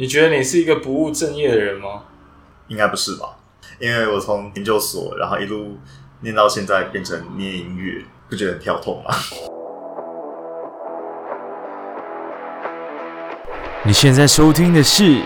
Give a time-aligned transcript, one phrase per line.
[0.00, 2.04] 你觉得你是一个不务正业的人吗？
[2.68, 3.36] 应该不是吧？
[3.80, 5.76] 因为我从研究所，然后一路
[6.20, 9.10] 念到现在，变成念音乐，不觉得很跳痛吗？
[13.82, 15.20] 你现在收听的是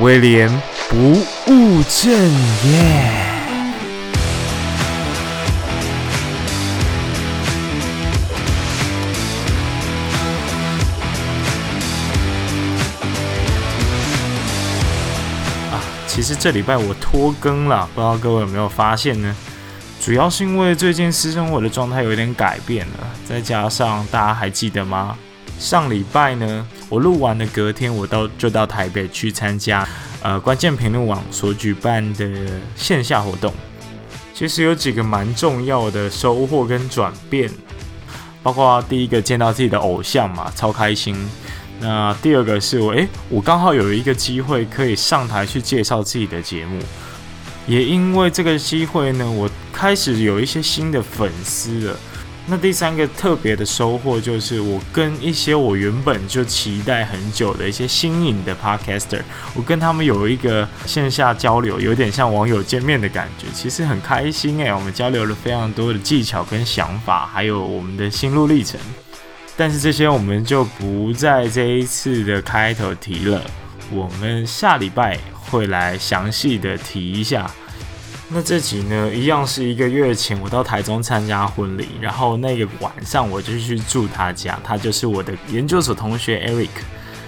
[0.00, 0.48] 威廉
[0.88, 0.96] 不
[1.50, 3.33] 务正业。
[16.14, 19.34] 其实这礼拜我拖更了，不知道各位有没有发现呢？
[20.00, 25.18] 主要是因为最近私生活的状态有点改变了，再加上大家还记得吗？
[25.58, 29.84] 上礼拜呢，我录完的隔天，我到就到台北去参加
[30.22, 32.30] 呃关键评论网所举办的
[32.76, 33.52] 线下活动。
[34.32, 37.50] 其实有几个蛮重要的收获跟转变，
[38.40, 41.16] 包括第一个见到自己的偶像嘛，超开心。
[41.80, 46.78] 那第二个是我，诶，我刚好有一个机会可以上台去介绍自己的节目，
[47.66, 51.96] 也因为这个机会呢，我开始有一些新的粉丝了。
[52.46, 59.22] 那第三个特别的收获就是，我跟一些我原本就期待很久的一些新颖的 podcaster，
[59.54, 68.78] 我跟他们有一个线下交流，有点像网友见面的感觉，其实很开心诶，我们交流了非常多的技巧跟想法，还有我们的心路历程。
[69.56, 73.40] 但是这些我们就不在这一次的开头提了，
[73.90, 77.50] 我们下礼拜会来详细的提一下。
[78.28, 86.70] 那这集呢，一样是一个月前我到台中参加婚礼，然后那个晚上我就去住他家，他就是我的研究所同学 Eric。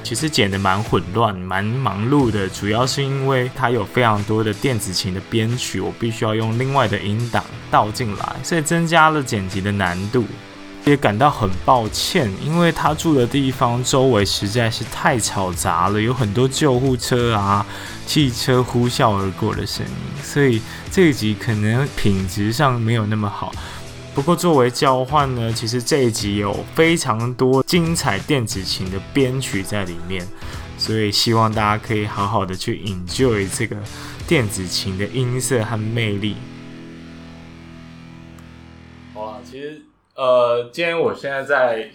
[0.03, 10.25] 其实剪得蛮混乱、蛮忙碌的，主要是因为他有非常多的电子琴的编曲，我必须要用另外的音档倒进来，所以增加了剪辑的难度。
[10.87, 17.67] 也感到很抱歉，因为他住的地方周围实在是太嘈杂了，有很多救护车啊、
[18.07, 20.63] 汽车呼啸而过的声音，所以
[20.93, 23.53] 这一集可能品质上没有那么好。
[24.15, 30.25] 不过作为交换呢，其实这一集有非常多精彩电子琴的编曲在里面，
[30.79, 33.77] 所以希望大家可以好好的去 enjoy 这个
[34.29, 36.37] 电子琴的音色和魅力。
[39.15, 39.83] 哇，其实。
[40.17, 41.91] 呃，今天我现在在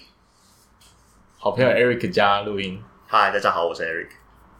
[1.39, 2.79] 好朋友 Eric 家录音。
[3.07, 4.09] 嗨，大家好，我是 Eric。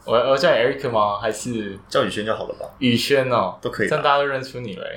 [0.04, 1.20] 我我叫 Eric 吗？
[1.20, 2.68] 还是叫宇轩就好了吧？
[2.80, 4.88] 宇轩哦，都可以，这样大家都认出你了。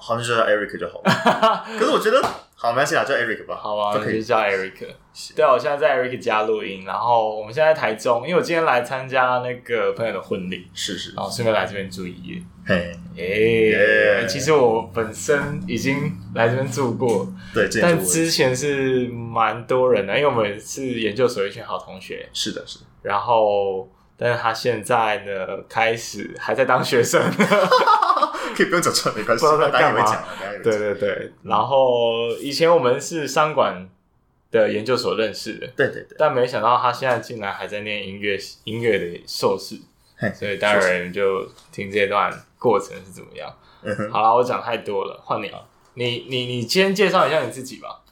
[0.00, 1.64] 好像就叫 Eric 就好了。
[1.78, 2.20] 可是我觉得。
[2.62, 3.56] 好，没关系啦，叫 Eric 吧。
[3.56, 4.86] 好啊，就可以叫 Eric。
[5.34, 12.42] 对啊，我现在在 Eric 家录音，然后我们现在在台中，因为我今天来参加那个朋友的婚礼，是是，然后顺便来这边住一夜。
[12.66, 22.28] 嘿，哎，其实我本身已经来这边住过，对，但之前是蛮多人的，因为我们是研究所一群好同学。
[22.34, 22.84] 是的，是的。
[23.00, 27.22] 然后，但是他现在呢，开始还在当学生。
[28.56, 29.44] 可以不用讲出来，没关系。
[29.44, 30.24] 不知道在干嘛。
[30.62, 33.88] 对对对，然后以前我们是商管
[34.50, 36.16] 的研究所认识的，对对对。
[36.18, 39.76] 但没想到他现在竟然还在念音乐音乐的硕士，
[40.34, 43.50] 所以当然就听这段过程是怎么样。
[43.82, 45.66] 嗯、好了，我讲太多了，换你了。
[45.94, 48.02] 你你你先介绍一下你自己吧。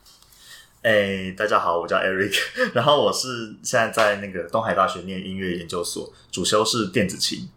[0.80, 2.40] 哎、欸，大家好，我叫 Eric，
[2.72, 7.48] 然后我是现在在那个东海大学念音乐研究所，主修是电子琴。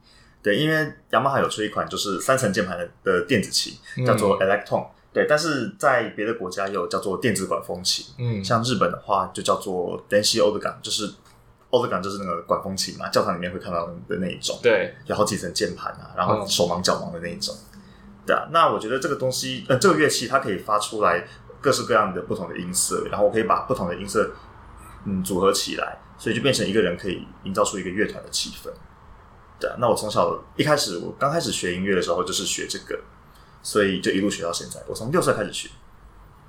[0.44, 3.74] 对，因为雅马哈有出一款就是三层键盘的的电子琴，
[4.06, 4.90] 叫做 Electone、嗯。
[5.14, 8.06] 对，但是在别的国家有叫做电子管风琴。
[8.18, 11.12] 嗯，像日本的话就叫做 Denshi Organ，就是
[11.70, 14.58] Organ 就是那个管风琴嘛，教堂里面会看到的那一种。
[14.64, 17.54] 对，有好几层键盘啊，然后手忙脚忙的那一种。
[17.74, 17.80] 嗯、
[18.26, 21.28] 对啊，那我觉得这个东西，呃，这个乐器它可以发出来
[21.60, 24.32] 各式各样的不同的音色，然后我可以把不同的音色
[25.06, 28.70] 嗯组合起来，所以就变成一个人可以营造出一个乐团的气氛。
[29.62, 33.00] 对啊，那我从小一开始，我刚开始学音乐的时候就是学这个，
[33.62, 34.82] 所以就一路学到现在。
[34.88, 35.70] 我从六岁开始学，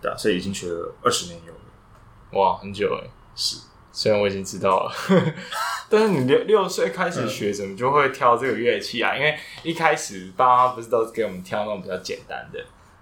[0.00, 2.40] 对啊，所以已经学了二十年有了。
[2.40, 3.10] 哇，很久哎。
[3.36, 3.58] 是，
[3.92, 4.92] 虽然我已经知道了，
[5.90, 9.12] 但是你六六岁开始学，怎么就会挑这个乐器啊？
[9.12, 12.58] 嗯、因为一开始爸妈不是都是给我们挑那种比较简单的？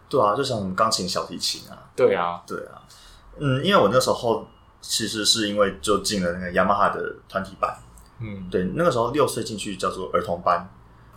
[0.09, 1.79] 对啊，就像我们钢琴、小提琴啊。
[1.95, 2.83] 对啊，对啊。
[3.39, 4.47] 嗯，因为我那时候
[4.81, 7.77] 其实是因为就进了那个雅马哈的团体班。
[8.21, 10.69] 嗯，对，那个时候六岁进去叫做儿童班，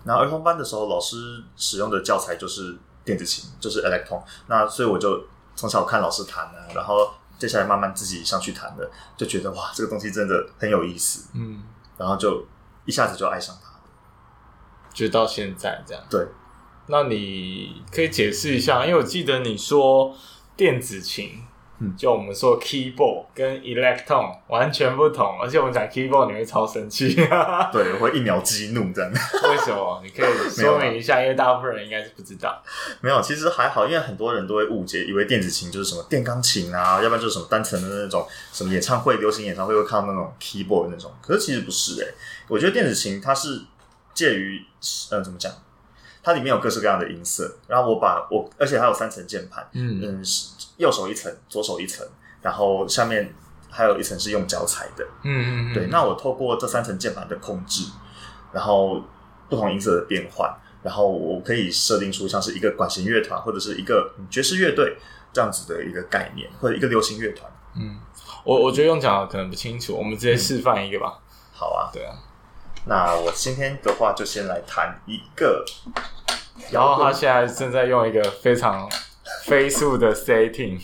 [0.06, 4.24] 然后儿童班的时候，老师使用的教材就是电子琴，就是 Electone。
[4.48, 11.30] 那所以我就从小看老师弹啊，然后接下来慢慢自己上去弹的，就觉得哇，这个东西真的很有意思。
[11.34, 11.62] 嗯，
[11.98, 12.46] 然后就
[12.86, 13.80] 一下子就爱上它了，
[14.94, 16.02] 就到现在这样。
[16.10, 16.26] 对，
[16.88, 20.16] 那你可以解释一下，因为我记得你说
[20.56, 21.44] 电子琴
[21.84, 27.16] 嗯，就我们说 keyboard 跟 electron 完全不同，而且我们讲 keyboard 你会超生气，
[27.72, 29.12] 对，我会一秒激怒这样。
[29.12, 30.02] 为什么？
[30.04, 32.64] 你可以说明一下，因为大部分人应该是不知道。
[33.02, 41.12] 没有，其实还好，因为很多人都会误解，以为电子琴就是什么电钢琴啊，要不然就是什么单层的那种什么演唱会、流行演唱会会看到那种 keyboard 那种。
[41.22, 42.14] 可是其实不是诶、欸，
[42.48, 43.62] 我觉得电子琴它是
[44.14, 44.62] 介于
[45.12, 45.52] 嗯、呃，怎么讲？
[46.26, 50.22] 它里面有各式各样的音色，然后我把我，而且还有三层键盘，嗯嗯，
[50.78, 52.06] 右手一层，左手一层，
[52.42, 53.34] 然后下面
[53.70, 55.88] 还有一层是用脚踩的，嗯嗯对。
[55.88, 57.86] 那我透过这三层键盘的控制，
[58.52, 59.02] 然后
[59.50, 64.98] 不同音色的变换，然后我可以设定出像是一个管弦乐团或者是一个爵士乐队
[65.32, 67.52] 这样子的一个概念，或者一个流行乐团。
[67.76, 68.00] 嗯，
[68.44, 71.20] 我我觉得用讲的可能不清楚，我们直接示范一个吧。
[71.52, 72.14] 好啊，对啊。
[72.86, 75.64] 那我今天的话就先来弹一个，
[76.70, 78.90] 然后他现在正在用一个非常
[79.50, 80.80] 飞速的 setting，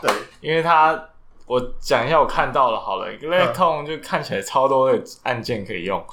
[0.00, 0.10] 对，
[0.40, 1.08] 因为他
[1.46, 6.04] 我讲一下我看到了好了，electron 就看起来超多的按键可以用，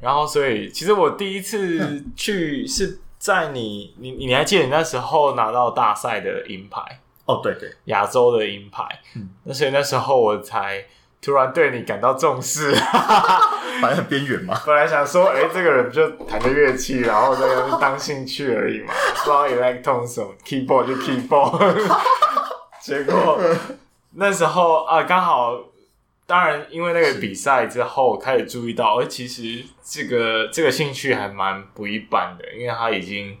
[0.00, 6.80] 然后所以其实我第一次去是在你你你还记得你那时候拿到大赛的银牌？
[7.26, 8.86] 哦，对对，亚洲的银牌，
[9.16, 10.84] 嗯，那所以那时候我才。
[11.24, 12.74] 突然对你感到重视，
[13.80, 14.54] 反正很边缘嘛。
[14.66, 18.92] 本来想说，哎、欸，这个人就弹个乐器，然后这个当兴趣而已嘛。
[19.16, 21.74] 不知道 electron 什么 keyboard 就 keyboard，
[22.82, 23.40] 结果
[24.16, 25.58] 那时候啊，刚好，
[26.26, 33.34] 当然因为那个比赛之后，我开始注意到，哎，其实这个这个兴趣还蛮不一般的，因为他已经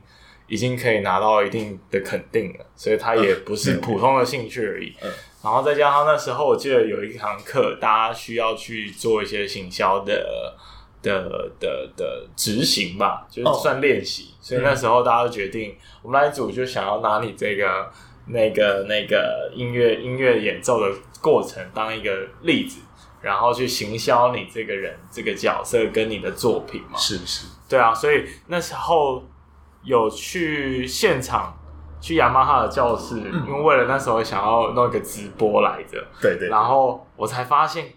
[0.46, 4.94] 已经可以拿到一定的肯定了，所以他也不是普通的兴趣而已。
[5.02, 5.12] 嗯嗯
[5.44, 10.56] 然后再加上那时候，我记得有一堂课，大家需要去做一些行销的
[11.02, 14.30] 的的的执行吧，就是算练习。
[14.38, 14.48] Oh.
[14.48, 17.92] 所以那时候大家就决定，我们那一组就想要拿你这个
[18.28, 22.80] 那个那个音乐音乐演奏的过程当一个例子，
[23.20, 26.96] 然后去行销你这个人这个角色跟你的作品嘛。
[26.98, 27.92] 是是，对啊。
[27.92, 29.22] 所以那时候
[29.82, 31.54] 有去现场。
[32.04, 37.90] 去雅马哈的教室，因为为了那时候想要弄一个直播来着，对对，然后我才发现，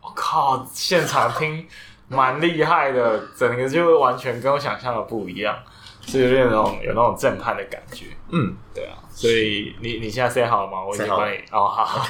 [0.00, 1.66] 我靠，现场听
[2.06, 5.58] 蛮厉害的，整个就完全跟我想象的不一样，
[6.06, 8.06] 是有那种有那种震撼的感觉。
[8.28, 10.84] 嗯，对啊，所以你你现在 say 好了吗？
[10.84, 12.06] 我已经帮你哦，好。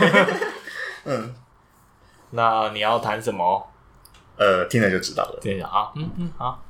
[1.07, 1.35] 嗯，
[2.33, 3.67] 那你要弹什么？
[4.37, 5.39] 呃，听了就知道了。
[5.41, 6.63] 听一下啊，嗯嗯，好。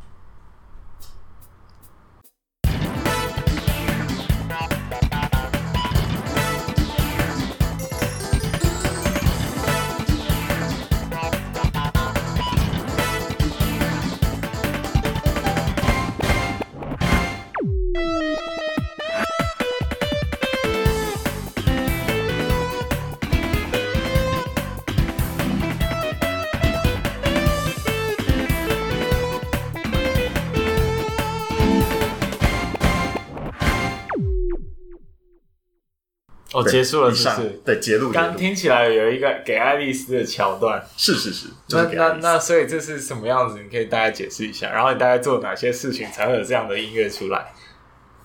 [36.58, 37.60] 哦，结束了是不是？
[37.64, 38.10] 对，结束。
[38.10, 41.48] 刚听起来有一个给爱丽丝的桥段，是是是。
[41.68, 43.62] 那那那，所以这是什么样子？
[43.62, 44.70] 你可以大概解释一下。
[44.70, 47.52] 然后你大概做哪些事情才会有这样的音乐出来？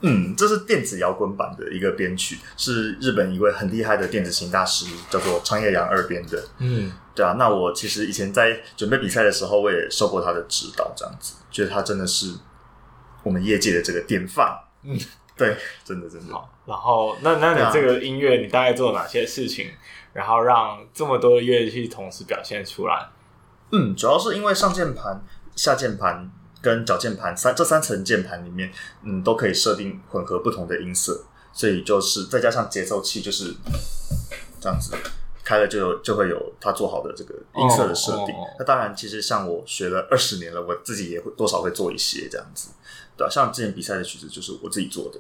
[0.01, 6.44] 嗯，这是电子摇滚版的一个编曲，是日本一位很厉害的电子琴大师，叫做长野洋二编的。
[6.59, 7.35] 嗯，对啊。
[7.39, 12.33] 那我其实以前在准备比赛的时候，我也受过他的指导，这样子，觉得他真的是
[13.23, 14.54] 我们业界的这个典范。
[14.83, 14.99] 嗯。
[15.35, 16.49] 对，真的真的好。
[16.66, 19.71] 然后，那那你这个音乐，你大概做了哪些事情，
[20.13, 23.09] 然后让这么多的乐器同时表现出来？
[23.71, 25.23] 嗯，主要是因为上键盘、
[25.56, 28.71] 下键盘跟脚键盘三这三层键盘里面，
[29.04, 33.56] 嗯，都可以设定混合不同的音色，所以就是再加上节奏器，就是
[34.61, 34.95] 这样子
[35.44, 38.28] 开了就有就会有他做好的这个音色的设定。
[38.28, 38.56] Oh, oh, oh.
[38.59, 42.69] 那当然，其实像我学了二十年了，我自己也会多少会做一些这样子。
[43.17, 45.19] 对，像之前比赛的曲子就是我自己做的，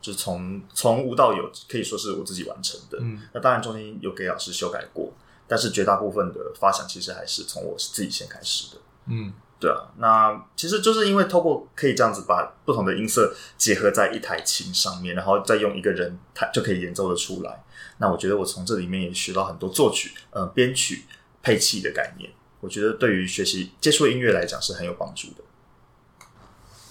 [0.00, 2.98] 就是从从无到有，可以说是我自己完成的。
[3.00, 5.12] 嗯，那当然中间有给老师修改过，
[5.48, 8.80] 但是绝大部分的发想其实还是从我自己先开始的。
[9.06, 17.64] 嗯，对啊，那其实就是因为透过可以这样子把不同的音色结合在一台琴上面，然后再用一个人弹就可以演奏的出来。
[17.98, 21.04] 那我觉得我从这里面也学到很多作曲、呃编曲、
[21.42, 22.30] 配器的概念。
[22.60, 25.44] 我觉得对于学习接触音乐来讲是很有帮助的。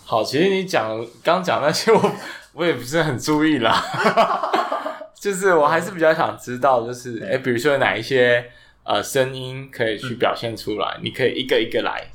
[0.05, 2.11] 好，其实你讲刚讲那些我，我
[2.53, 3.83] 我也不是很注意啦。
[5.19, 8.51] 就是我还是比较想知道，就是哎、欸，比如说哪一些
[8.83, 10.95] 呃声音可以去表现出来？
[10.99, 12.07] 嗯、你可以一个一个来。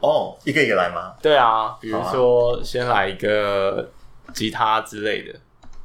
[0.00, 1.14] 哦，一个一个来吗？
[1.22, 3.88] 对啊，比如说先来一个
[4.34, 5.38] 吉他之类的。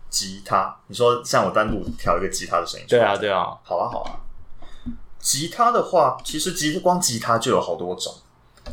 [0.09, 2.85] 吉他，你说像我单独调一个吉他的声音？
[2.89, 4.17] 对啊，对啊，好啊，好啊。
[5.19, 8.13] 吉他的话，其实吉光吉他就有好多种，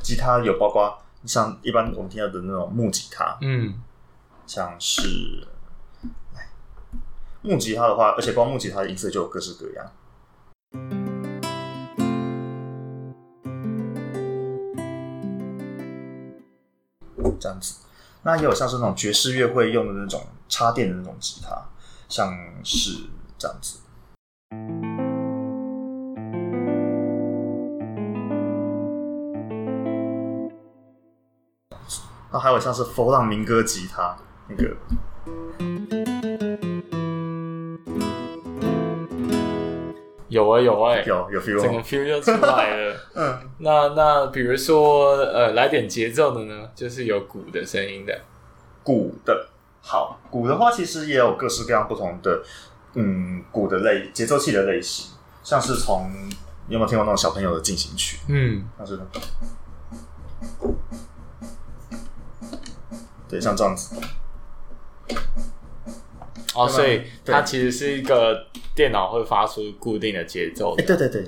[0.02, 3.74] 吉他有包括像一般我们听到的那种木吉他，嗯，
[4.46, 5.46] 像是
[7.42, 9.92] 木吉他的话，而且光木吉他的音色就有各式各样。
[17.38, 17.76] 这样子，
[18.22, 21.58] 那也有像是那种爵士乐会用的那种插电的那种吉他，
[22.06, 22.30] 像
[22.62, 23.08] 是
[23.38, 23.78] 这样子。
[32.32, 34.16] 那还有像是佛朗明哥吉他
[34.48, 34.76] 那个。
[40.28, 42.96] 有啊有啊，有有 feel，整个 feel 就出来了。
[43.16, 48.16] 嗯，那那比如说呃，来点节奏的呢，就是有鼓的声音的，
[48.84, 49.48] 鼓的。
[49.82, 52.42] 好，鼓的话其实也有各式各样不同的，
[52.94, 55.10] 嗯，鼓的类节奏器的类型，
[55.42, 56.08] 像是从
[56.68, 58.18] 你有没有听过那种小朋友的进行曲？
[58.28, 59.00] 嗯，像是，
[63.30, 63.96] 对，像这样子。
[66.54, 70.82] 哦，所以它其实是一个电脑会发出固定的节奏的。
[70.82, 71.24] 哎，对对对，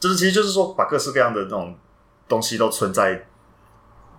[0.00, 1.74] 就是其实就是说，把各式各样的那种
[2.28, 3.26] 东西都存在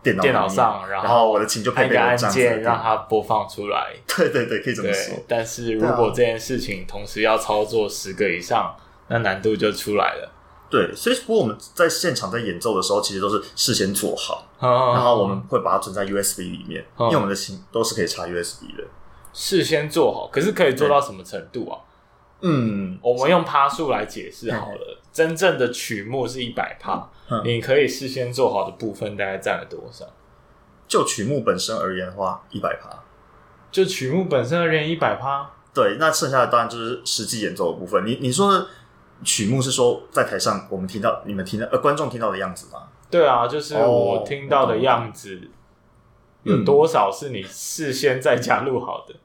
[0.02, 3.94] 电脑电脑上，然后，我的琴就配备个按键让它播放出来。
[4.08, 5.18] 对对对，可以这么说。
[5.28, 8.74] 但是如果这件事情同时要操作十个以上，
[9.10, 10.32] 那难度就出来了。
[10.70, 18.84] 对，所以不过我们在现场在演奏的时候，其实都是事先做好，然后我们会把它存在 USB 里面，因为我们的琴都是可以插 USB 的。
[19.34, 21.80] 事先做好，可是可以做到什么程度啊？
[22.42, 24.98] 嗯，我们用趴数来解释好了。
[24.98, 30.06] 嗯、真正的曲目是一百趴，嗯、你可以事先做好的部分大概占了多少？
[30.88, 32.90] 就曲目本身而言的话，一百趴。
[33.72, 35.50] 就曲目本身而言，一百趴。
[35.74, 38.06] 对，那剩下的当然就是实际演奏的部分。
[38.06, 38.68] 你你说的
[39.24, 42.84] 曲目是说在台上我们听到、你们听到、呃观众听到的样子吗？
[43.10, 45.42] 对啊，就是我听到的样子。
[45.44, 45.48] 哦、
[46.44, 49.16] 有多少是你事先在家录好的？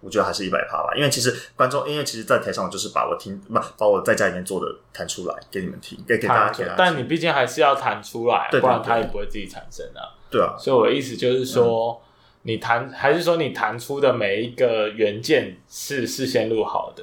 [0.00, 6.64] 我觉得还是一百趴吧，因为其实观众，因为其实，在台上我就是把我听不把我在家里面做的弹出来给你们听，给给大家听。
[6.76, 10.14] 但你毕竟还是要弹出来，不然它也不会自己产生啊。
[10.30, 12.00] 对啊，所以我的意思就是说，
[12.42, 17.02] 你弹还是说你弹出的每一个元件是事先录好的，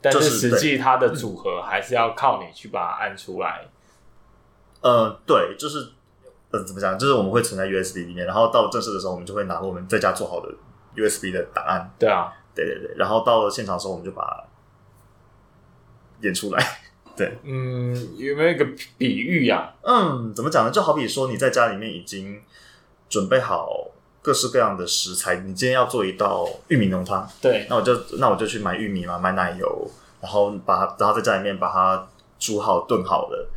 [0.00, 3.66] 但是实际它的组合还是要靠你去把它按出来。
[4.80, 5.90] 呃，对，就是
[6.50, 6.98] 呃，怎么讲？
[6.98, 10.48] 就是我们会存在 USB 里面，然后到正式的时候，我们就会拿我们在家做好的。
[10.96, 14.44] USB 的档案，对啊，对对对，然后到了现场的时候，我们就把它
[16.22, 16.60] 演出来。
[17.14, 19.74] 对，嗯，有没有一个比喻呀？
[19.82, 20.72] 嗯，怎么讲呢？
[20.72, 22.42] 就好比说你在家里面已经
[23.08, 23.70] 准备好
[24.22, 32.06] 各式各样的食材，你今天要做一道玉米浓汤，对，那我就那我就去买玉米嘛，买奶油，然后把它，然后在家里面把它
[32.38, 33.50] 煮好炖好了。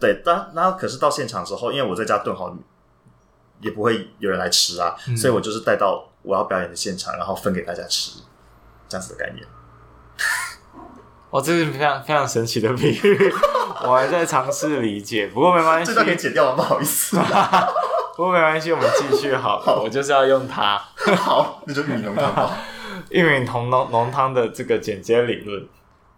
[0.00, 2.56] 对，但那可是到现场之后，因为我在家炖好，
[3.60, 6.08] 也不会有人来吃啊，嗯、所以我就是带到。
[6.26, 8.18] 我要表演的现场，然后分给大家吃，
[8.88, 9.46] 这样子的概念。
[11.30, 13.32] 哇，这是非常非常神奇的比喻，
[13.86, 15.28] 我还在尝试理解。
[15.28, 16.56] 不过没关系，这段可以剪掉吗？
[16.56, 17.16] 不好意思。
[18.16, 19.62] 不过没关系，我们继续好了。
[19.66, 20.78] 好，我就是要用它。
[21.16, 22.50] 好，那就玉米浓汤。
[23.10, 25.68] 玉米浓浓浓汤的这个剪接理论。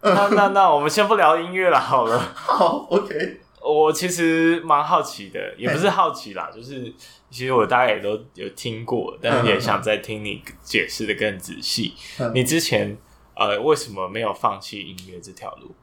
[0.00, 2.16] 那 那那，我们先不聊音乐了，好了。
[2.36, 3.40] 好，OK。
[3.60, 6.90] 我其实蛮好奇的，也不是好奇啦，就是
[7.30, 11.94] 其实我大概也都有听过，但是也想再听你解释的更仔细。
[12.32, 12.96] 你之前
[13.34, 15.74] 呃为什么没有放弃音乐这条路？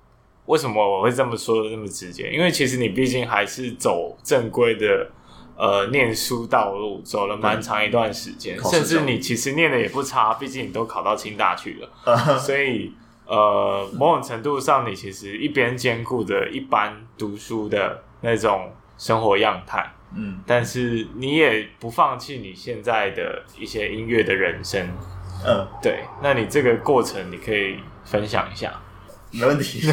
[0.45, 2.31] 为什么我会这么说的那么直接？
[2.31, 5.11] 因为其实你毕竟还是走正规的
[5.57, 12.93] 呃念书道路，走了蛮长一段时间，甚至你其实念的也不差，毕竟你都考到清大去了， 所以。
[13.27, 24.87] 呃，某种程度上，你其实一边兼顾着一般读书的那种生活样态，嗯，但是你也不放弃你现在的一些音乐的人生，
[25.43, 26.03] 嗯，对。
[26.21, 28.79] 那你这个过程，你可以分享一下？
[29.31, 29.91] 没问题。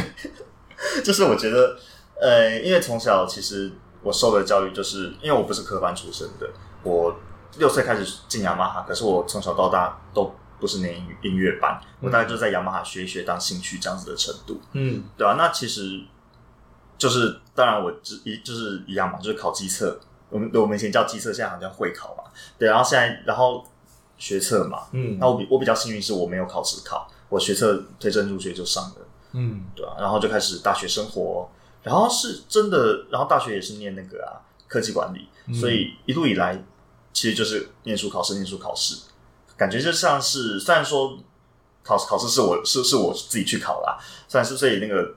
[1.03, 1.79] 就是我觉得，
[2.21, 6.51] 呃，因为从小其实我受的教育，就是因为我不是科班出身的，
[6.83, 7.15] 我
[7.59, 10.33] 六岁开始进雅马哈，可是我从小到大都。
[10.63, 16.01] 不是念音乐班，我大概就在雅马哈学一学当兴趣这样子的程度，嗯，对啊，那其实
[16.97, 19.99] 就是，当然我只一就是一样嘛，就是考机测，
[20.31, 22.31] 我们我们以前叫机测，现在好像会考嘛，
[22.61, 23.67] 对，然后现在然后
[24.17, 28.97] 学测嘛，嗯，那我比我比较幸运是我没有考试考，我学测推甄入学就上了，
[29.33, 31.51] 嗯，对啊，然后就开始大学生活，
[31.83, 36.63] 然后是真的，然后大学也是念那个啊科技管理，嗯，所以一路以来
[37.13, 38.97] 其实就是念书考试，念书考试。
[39.57, 41.19] 感觉就像是虽然说
[41.85, 43.99] 考考试是我是是我自己去考啦，
[44.29, 45.15] 虽然是所以那个，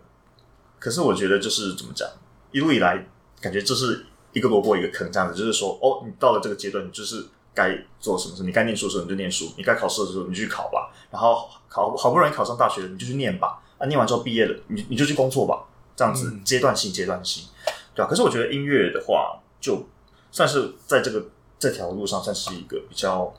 [0.80, 2.08] 可是我觉得就是怎么讲，
[2.52, 3.08] 一路以来
[3.40, 15.64] 感觉就是一个萝卜一个坑这样子，就是说哦，你到了这个阶段，你就是该做什么事，你该念书的时候你就念书，你该考试的时候你去考吧，然后考好不容易考上大学了，你就去念吧，啊，念完之后毕业了，你你就去工作吧，
[15.96, 17.48] 这样子阶段性阶段性，
[17.94, 19.88] 对啊，可是我觉得音乐的话，就
[20.32, 21.26] 算是在这个
[21.58, 23.34] 这条路上，算是一个比较。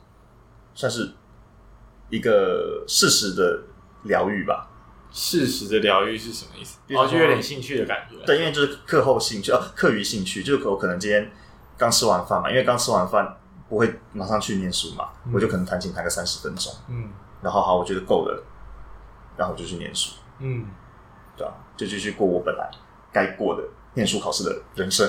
[0.79, 1.11] 算是
[2.11, 3.63] 一个适时的
[4.03, 4.69] 疗愈吧。
[5.11, 6.77] 适时的疗愈是什么意思？
[6.95, 8.23] 哦，就有点兴趣的感觉。
[8.27, 11.31] 对，因为就是课后兴趣，哦，课余兴趣，就是我可能今天
[11.79, 13.35] 刚吃完饭嘛，因为刚吃完饭
[13.67, 17.09] 不会马上去念书嘛，嗯、我就可能弹琴弹个三十分钟，嗯，
[17.41, 18.43] 然后好，我觉得够了，
[19.35, 20.67] 然后我就去念书，嗯，
[21.37, 22.69] 对啊，就继续过我本来
[23.13, 23.63] 该过的
[23.93, 25.07] 念书考试的人生。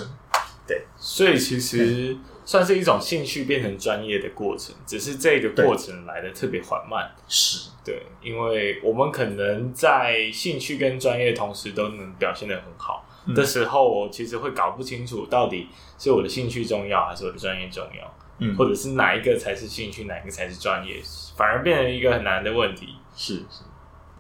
[0.67, 2.13] 对，所以其实。
[2.13, 7.15] 嗯算是一种兴趣变成专业的过程，只是这个过程来的特别缓慢。
[7.29, 13.05] 是对，因为我们可能在兴趣跟专业同时都能表现得很好
[13.37, 15.69] 的时候，我其实会搞不清楚到底
[15.99, 21.03] 是我的兴趣重要还是我的专业重要，嗯，或者是哪一个才是兴趣，哪一个才是专业，
[21.37, 22.95] 反而变成一个很难的问题。
[23.15, 23.65] 是是，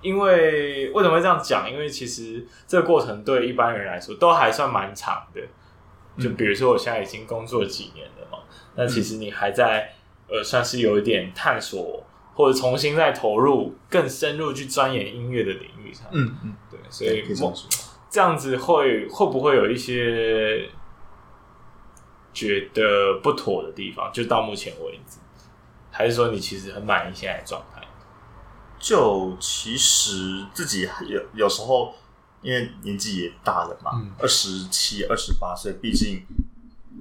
[0.00, 1.70] 因为为什么会这样讲？
[1.70, 5.40] 因为其实这个过程对一般人来说都还算蛮长的。
[6.20, 8.38] 就比如说，我现在已经工作几年了嘛，
[8.74, 9.88] 那其实你还在
[10.28, 16.08] 呃，算是有一点探索，或者重新再投入更深入去钻研音乐的领域上。
[16.10, 17.22] 嗯嗯，对，所以
[18.10, 20.68] 这样子会会不会有一些
[22.32, 24.10] 觉得不妥的地方？
[24.12, 25.18] 就到目前为止，
[25.92, 27.77] 还是说你其实很满意现在的状态？
[28.78, 31.94] 就其实自己有有时候。
[32.40, 36.24] 因为年纪也大了嘛，二十七、二十八岁，毕竟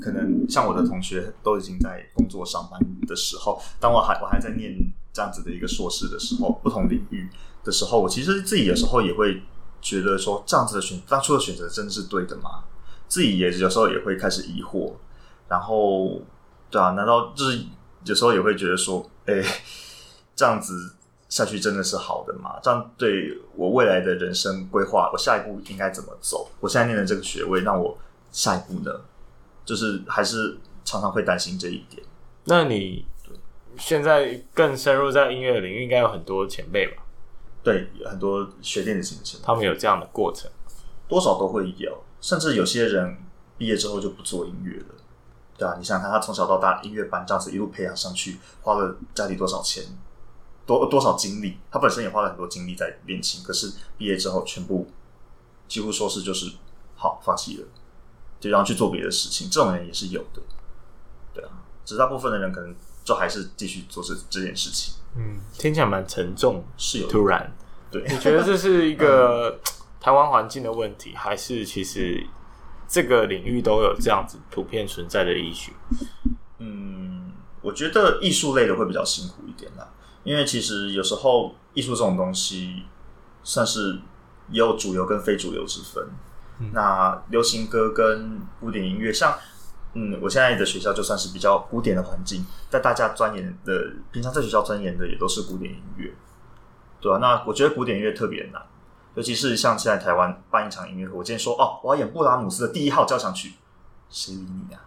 [0.01, 4.75] 可能像我的同学都已经在工作上班的时候，当我还我还在念
[5.13, 7.29] 这样子的一个硕士的时候，不同领域
[7.63, 9.43] 的时候，我其实自己有时候也会
[9.79, 12.63] 觉得说，这样子的选当初的选择真的是对的吗？
[13.07, 14.93] 自己也有时候也会开始疑惑，
[15.47, 16.19] 然后
[16.71, 17.63] 对啊，难道就是
[18.05, 19.35] 有时候也会觉得说，哎，
[20.35, 20.93] 这样子。
[21.29, 22.59] 下去真的是好的吗？
[22.63, 26.49] 这样对我未来的人生规划，我下一步应该怎么走？
[26.59, 27.97] 我现在念的这个学位，让我
[28.31, 28.91] 下一步呢？
[29.65, 32.01] 就是还是常常会担心这一点。
[32.45, 33.05] 那你
[33.77, 37.03] 现在更深入在音乐领域，应该有很多前辈吧？
[37.61, 40.49] 对，很多学电子琴的前辈，他们有这样的过程，
[41.09, 42.03] 多少都会有。
[42.21, 43.17] 甚至有些人
[43.57, 44.95] 毕业之后就不做音乐了，
[45.57, 49.83] 对啊，你想想看，他从小到大音乐班这样子一路培养上去，花了家里多少钱？
[50.67, 54.85] 多多少精力，他本身也花了很多精力在练琴，可是毕业之后全部
[55.67, 56.51] 几乎说是就是
[56.95, 57.65] 好放弃了，
[58.39, 59.49] 就然后去做别的事情。
[59.49, 60.41] 这种人也是有的，
[61.33, 61.49] 对啊，
[61.85, 62.75] 只是大部分的人可能
[63.05, 64.93] 就还是继续做这这件事情。
[65.15, 67.55] 嗯，听起来蛮沉重，是有突然。
[67.89, 69.59] 对，你觉得这是一个
[70.01, 72.27] 台湾环境的问题，还是其实
[72.89, 75.71] 这个领域都有这样子普遍存在的医学？
[76.59, 79.89] 嗯，我觉得艺术类的会比较辛苦一点啦。
[80.27, 82.83] 因为其实有时候艺术这种东西，
[83.43, 84.01] 算是
[84.49, 86.05] 也有主流跟非主流之分。
[86.59, 89.37] 嗯、那流行歌跟古典音乐，像
[89.93, 96.13] 嗯，我现在的学校就算是比较古典的环境，但大家钻研的，平常在学校钻研的也都是古典音乐，
[96.99, 98.61] 对啊，那我觉得古典音乐特别难，
[99.15, 103.53] 尤其是像现在台湾办一场音乐会，我今天说哦，我要演布拉姆斯的第一号交响曲，
[104.09, 104.81] 谁理你啊？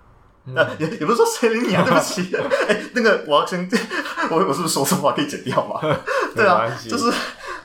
[0.44, 3.68] 那、嗯、也也不是说谁理你啊， 对不起，哎、欸，那个我要先，
[4.30, 5.80] 我我是不是说错话可以剪掉嘛？
[6.34, 7.12] 对啊，就是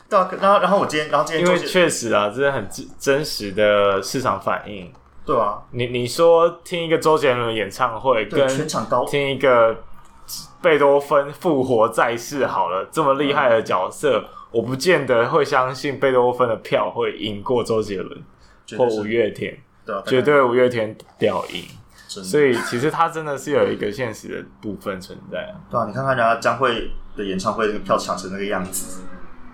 [0.10, 4.92] 对啊，然后然后我今天，然后今天因为确实啊，这是很真真实的市场反应。
[5.26, 9.76] 对啊，你你说听一个周杰伦的演唱会，跟全场高听一个
[10.62, 18.24] 贝多芬复活在世，好了，这么厉害的角色，嗯、我不见得会相信贝多芬的票会赢过周杰伦
[18.78, 21.64] 或五月天，对啊，绝对五月天屌赢。
[22.24, 25.60] 所以其实它真的是有一个现实的部分存在啊。
[25.70, 29.02] 对啊，你看看人家将会的演唱会，那个票抢成那个样子，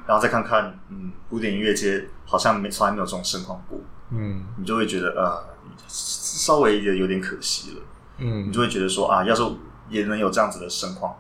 [0.06, 3.80] 然后再看看，嗯，古典音乐节好像没从来没有这种盛况过，
[4.12, 5.44] 嗯，你就会觉得呃，
[5.88, 7.82] 稍微也有点可惜了，
[8.18, 9.44] 嗯，你就会觉得说啊，要是
[9.90, 11.16] 也能有这样子的盛况，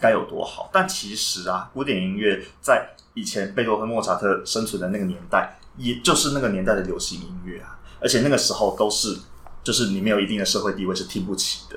[0.00, 0.70] 该有多好。
[0.72, 9.18] 但其实啊，古典音乐在以前贝多芬、莫扎特生存的那个年代，也就是那个年代的流行音乐啊，而且那个时候都是。
[9.64, 11.76] 就是你没有一定的社会地位是听不起的，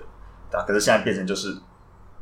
[0.52, 0.66] 对吧？
[0.68, 1.56] 可是现在变成就是，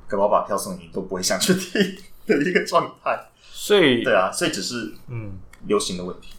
[0.08, 1.98] 可我把票送你都不会想去听
[2.28, 3.30] 的一个状态。
[3.42, 6.36] 所以，对啊，所以只是嗯，流行的问题。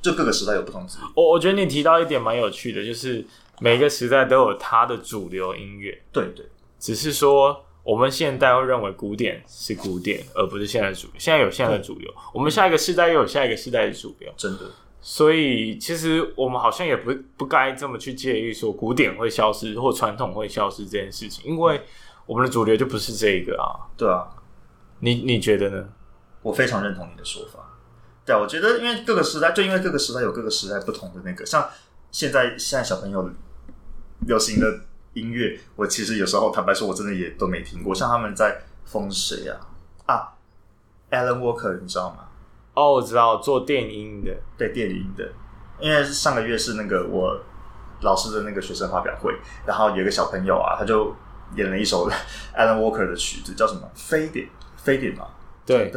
[0.00, 0.84] 就各个时代有不同。
[1.14, 3.24] 我我觉得你提到一点蛮有趣的，就是
[3.60, 6.02] 每个时代都有它的主流音乐。
[6.10, 6.46] 对对，
[6.80, 7.64] 只是说。
[7.84, 11.14] 我们现代会认为古典是古典，而不是现在主流。
[11.16, 14.30] 现在有现在的主流，我们下一个世代又有下一个世代的主流。
[14.36, 14.70] 真的。
[15.10, 21.80] 所以其实我们好像也不不该这么去介意说古典会消失或传统会消失这件事情，因为
[22.26, 23.88] 我们的主流就不是这个啊。
[23.96, 24.28] 对啊，
[24.98, 25.88] 你你觉得呢？
[26.42, 27.58] 我非常认同你的说法。
[28.26, 31.66] 对啊，我觉得因为各个时代，就因为各个时代有各个时代不同的那个，像
[32.10, 33.30] 现在现在小朋友
[34.26, 34.80] 流行的
[35.14, 37.94] 音乐，我其实有时候坦白说，我真的也都没听过。
[37.94, 39.56] 像他们在风谁啊？
[40.04, 40.36] 啊
[41.10, 42.27] ，Alan Walker，你知道吗？
[42.78, 45.28] 哦，我知道做电音的，对电音的，
[45.80, 47.36] 因为上个月是那个我
[48.02, 49.34] 老师的那个学生发表会，
[49.66, 51.12] 然后有一个小朋友啊，他就
[51.56, 52.08] 演了一首
[52.56, 53.80] Alan Walker 的曲子，叫什么？
[53.96, 55.26] 非典，非典嘛。
[55.66, 55.90] 对。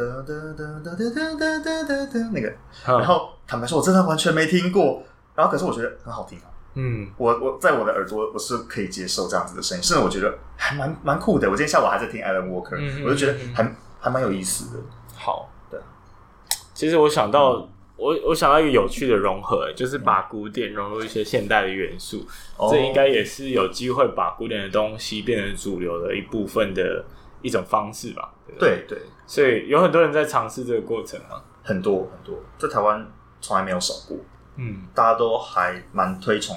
[2.32, 2.52] 那个，
[2.84, 5.04] 然后坦白说，我真的完全没听过，
[5.36, 6.44] 然后可是我觉得很好听啊。
[6.74, 11.48] 嗯，我我在我的耳朵我是可以接受这样子的声音，甚至我觉得还蛮蛮酷的。
[11.48, 14.82] 我今天下午还在听 Alan Walker，我就觉得还还蛮有意思的。
[15.14, 15.48] 好。
[16.74, 22.26] 其实我想到，嗯、我我想到一个有趣的融合，就是把古典融入一些现代的元素，
[22.58, 27.04] 嗯、这应该也是有机会把古典的东西变成主流的一部分的
[27.42, 28.32] 一种方式吧？
[28.58, 33.06] 对对，对，所以有很多人在尝试这个过程啊，很多很多，在台湾
[33.40, 34.16] 从来没有少过，
[34.56, 36.56] 嗯，大家都还蛮推崇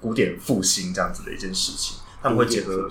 [0.00, 2.88] 古典复兴这样子的一件事情，他们会结合。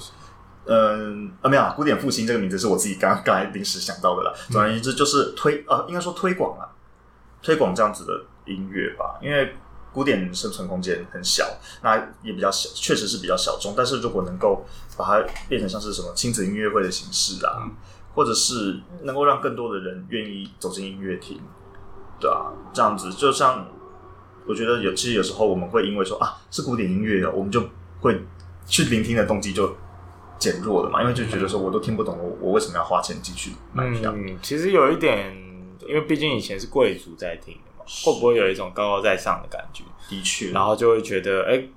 [0.66, 4.34] 嗯，啊，没有啊，古典复兴这个名字是我自己刚刚才临时想到的啦。
[4.50, 6.72] 总而言之，就是推呃，应该说推广啊，
[7.42, 8.14] 推广这样子的
[8.46, 9.20] 音乐吧。
[9.22, 9.54] 因为
[9.92, 11.46] 古典生存空间很小，
[11.82, 13.74] 那也比较小，确实是比较小众。
[13.76, 17.72] 但是如果能够把它变成像是什么亲子音乐会的形式啊，嗯、
[18.16, 21.42] 或者是能够让更多的人愿意走进音乐厅，
[22.22, 23.68] 对啊，这样子就像
[24.48, 27.62] 我觉得有，其实有时候我们会因为说啊是古典音乐啊，我们就
[28.00, 28.24] 会
[28.66, 29.76] 去聆听的动机就。
[30.38, 34.12] 减弱的嘛，因为就觉得说我都听不懂，我我为什么要花钱进去买票？
[34.16, 35.36] 嗯，其实有一点，
[35.88, 39.84] 因为毕竟以前是贵族在听的嘛，会不会有一种高高在上的感觉？
[40.10, 41.70] 的确，然后就会觉得，哎、欸，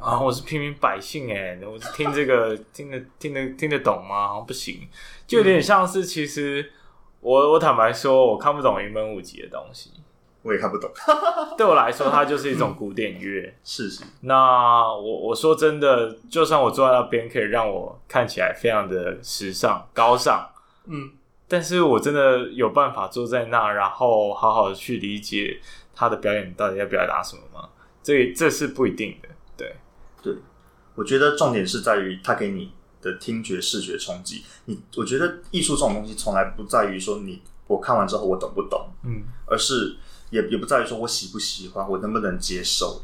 [0.00, 4.40] 啊，我是平民百姓、欸，哎，我是听这个 听得听得听得懂吗？
[4.40, 4.88] 不行，
[5.26, 6.72] 就有点像是，其实
[7.20, 9.90] 我我坦白说，我看不懂云门舞集的东西。
[10.44, 10.90] 我也看不懂，
[11.56, 13.54] 对我来说，它就是一种古典乐。
[13.64, 14.04] 是是。
[14.20, 20.46] 那我我说真的，就算我坐在那边，可以让我看起来非常的时尚高尚，
[20.86, 21.12] 嗯，
[21.48, 25.58] 但是我真的有办法坐在那，然后好好的去理解
[25.94, 27.70] 他的表演到底要表达什么吗？
[28.02, 29.28] 这这是不一定的。
[29.56, 29.74] 对
[30.22, 30.34] 对，
[30.94, 34.44] 我觉得重点是在于他给你的听觉视觉冲击。
[34.66, 39.96] 你我觉得艺术这种东西，从来不在于说你我看完之后我懂不懂，嗯，而是。
[40.34, 43.00] 也也不在于说我喜不喜欢，我能不能接受，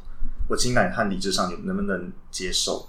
[0.49, 2.89] 我情感和理智上有能不能接受？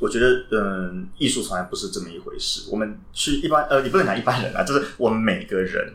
[0.00, 2.68] 我觉得，嗯，艺术从来不是这么一回事。
[2.70, 5.94] 我们去一般，呃，你不能讲一般人啊，就是我们每个人，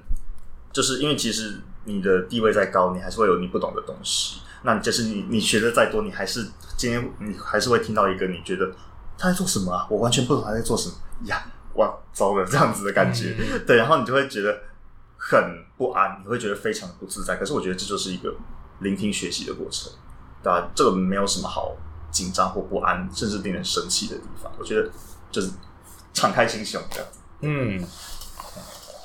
[0.71, 4.41] 就是因为其实你的地位再高，你还是会有你不懂的东西。
[4.63, 8.71] 那就是你你学的再多，你还是今天你还是会听到一个你觉得
[9.17, 9.87] 他在做什么啊？
[9.89, 11.43] 我完全不懂他在做什么呀！
[11.75, 14.55] 哇，糟了，这样子的感觉，嗯、对，然后你就会觉得。
[15.23, 17.35] 很不安，你会觉得非常不自在。
[17.35, 18.33] 可是我觉得这就是一个
[18.79, 19.93] 聆听学习的过程，
[20.41, 20.67] 对吧？
[20.73, 21.75] 这个没有什么好
[22.09, 24.51] 紧张或不安，甚至令人生气的地方。
[24.57, 24.89] 我觉得
[25.29, 25.51] 就是
[26.11, 27.07] 敞开心胸这样。
[27.41, 27.87] 嗯，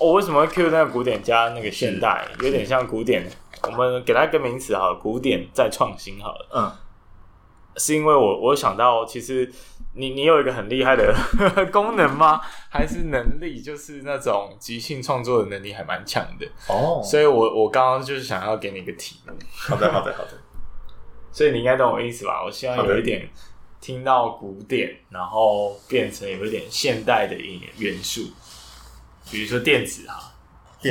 [0.00, 2.26] 我为什么会 cue 那个古典加那个现代？
[2.40, 3.30] 有点像古典，
[3.64, 6.48] 我们给它一个名词好了，古典再创新好了。
[6.54, 6.72] 嗯，
[7.76, 9.52] 是因为我我想到其实。
[9.96, 11.14] 你你有一个很厉害的
[11.72, 12.40] 功能吗？
[12.68, 13.60] 还是能力？
[13.60, 17.00] 就是那种即兴创作的能力还蛮强的哦。
[17.02, 19.32] 所以我我刚刚就是想要给你一个题目。
[19.50, 20.30] 好的，好的，好的。
[21.32, 22.44] 所以你应该懂我意思吧？
[22.44, 23.28] 我希望有一点
[23.80, 28.22] 听到古典，然后变成有一点现代的音元素，
[29.30, 30.32] 比如说电子哈，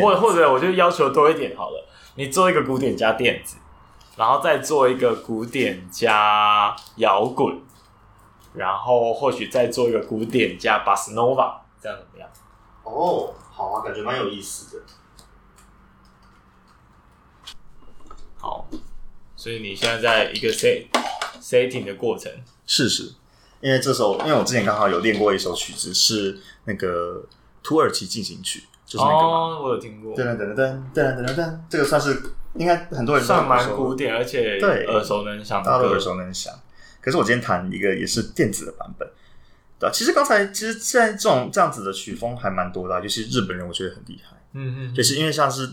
[0.01, 1.87] 或或者我就要求多一点好了。
[2.15, 3.57] 你做一个古典加电子，
[4.17, 7.59] 然后再做一个古典加摇滚。
[8.55, 12.29] 然后或许再做一个古典加巴斯诺瓦，这样怎么样？
[12.83, 14.83] 哦，好啊，感觉蛮有意思的。
[18.37, 18.67] 好，
[19.35, 20.85] 所以你现在在一个 set
[21.41, 22.31] setting 的过程，
[22.65, 23.13] 试试。
[23.61, 27.23] 因为这首，因为我之前刚好有练过一首曲子，是那个
[27.63, 30.15] 土耳其进行曲，就是那个哦，我有听过。
[30.15, 32.21] 噔噔噔噔噔噔噔，这个算是
[32.53, 36.53] 应该很多人算蛮古典，而且对耳熟能详，大家都耳熟能详。
[37.05, 39.07] 可是我今天弹一个也是电子的版本，
[39.77, 44.35] 对，其实刚才其实现在这种这样子的曲风还蛮多的，尤其日本人我觉得很厉害。
[44.53, 45.69] 嗯嗯，就是因为像是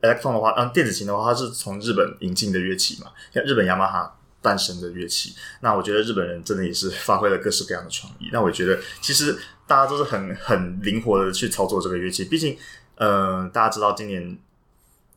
[0.00, 5.34] electron 的话，嗯，电子琴的话，它是从日本引进的乐器嘛，像日本雅马哈诞生的乐器。
[5.60, 8.30] 那我觉得日本人真的也是发挥了各式各样的创意。
[8.32, 12.24] 那我觉得其实大家都是很很灵活的去操作这个乐器。
[12.24, 12.56] 毕竟，
[12.94, 14.38] 呃，大家知道今年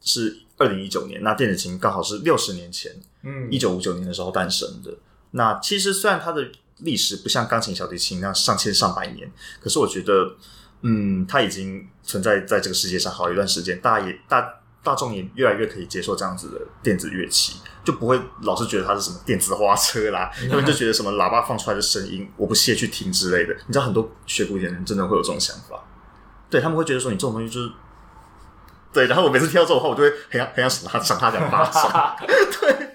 [0.02, 4.91] 是二零一九年，那电子琴刚好是六十年前，嗯，一九五九年的时候诞生的。
[5.31, 10.35] 那其实虽然它的历史不像钢琴、小提琴那样上千上百年，可是我觉得，
[10.81, 14.55] 嗯，它已经存在在这个世界上好一段时间，大家也大。
[14.81, 23.53] 大众也越来越可以接受这样子的电子乐器，就不会老是觉得它是什么电子花车啦，他们就觉得什么喇叭放出来的声音我不屑去听之类的。
[23.67, 25.83] 你知道很多学古典的人真的会有这种想法，
[26.49, 27.69] 对，他们会觉得说你这种东西就是
[28.93, 29.07] 对。
[29.07, 32.15] 然后我每次听到这种话，我就会很想很想赏他赏他两巴掌。
[32.61, 32.88] 对，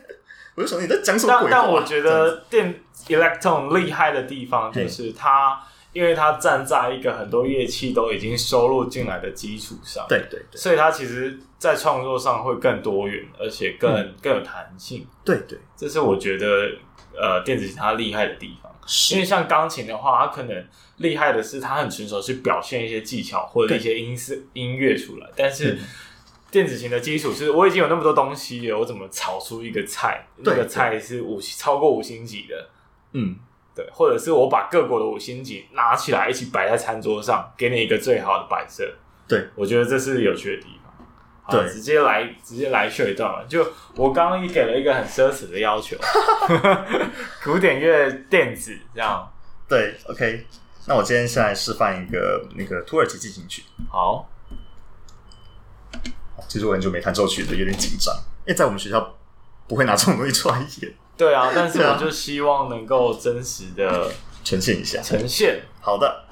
[0.55, 1.51] 我就说你在讲什么鬼话？
[1.51, 2.75] 但但我觉得电
[3.09, 5.61] electron 厉害的地方就是它。
[5.95, 15.07] 因为它站在一个很多乐器都已经收录进来的基础上，对对对，所以它其实，在创作上会更多元，而且更、嗯、更有弹性。
[15.25, 16.47] 对对，这是我觉得
[17.17, 18.73] 呃电子吉他厉害的地方。
[19.13, 25.79] 因为像钢琴的话，它可能厉害的是它很纯熟去表现一些技巧或者一些音色音乐出来，但是
[26.55, 30.25] 电子琴的基础是我已经有那么多东西了，我怎么炒出一个菜？
[30.37, 32.71] 那个菜是五超过五星级的，
[33.11, 33.37] 嗯。
[33.75, 38.89] 对，或者是我把各国的五星级拿起来一起摆在餐桌上，给你一个最好的摆设。
[39.27, 40.95] 对，我觉得这是有趣的地方。
[41.51, 43.43] 对，直接来，直接来秀一段嘛。
[43.49, 45.97] 就我刚刚也给了一个很奢侈的要求，
[47.43, 49.29] 古典乐电子这样。
[49.69, 50.47] 对，OK。
[50.87, 53.65] 那我今天先来示范一个那个土耳其进行曲。
[53.91, 54.31] 好。
[56.49, 58.15] 其实我很久没弹奏曲子，有点紧张，
[58.47, 59.15] 因为在我们学校
[59.67, 60.95] 不会拿这种东西出来演。
[61.17, 64.11] 对啊，但是我就希望能够真实的
[64.43, 65.63] 呈现一下，呈现。
[65.81, 66.25] 好的。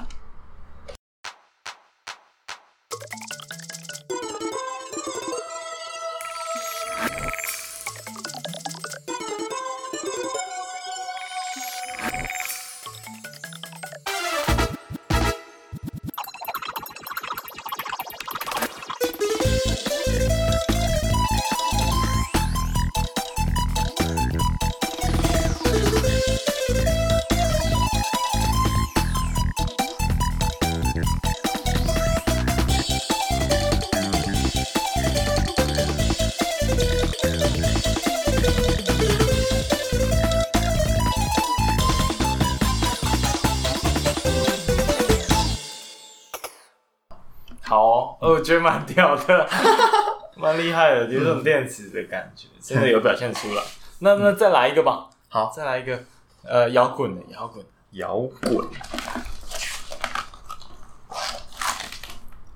[51.42, 53.62] 电子的感觉， 真的有表现出来。
[54.00, 55.98] 那那再来一个吧，好，再来一个，
[56.44, 58.68] 呃，摇滚的，摇滚，摇滚。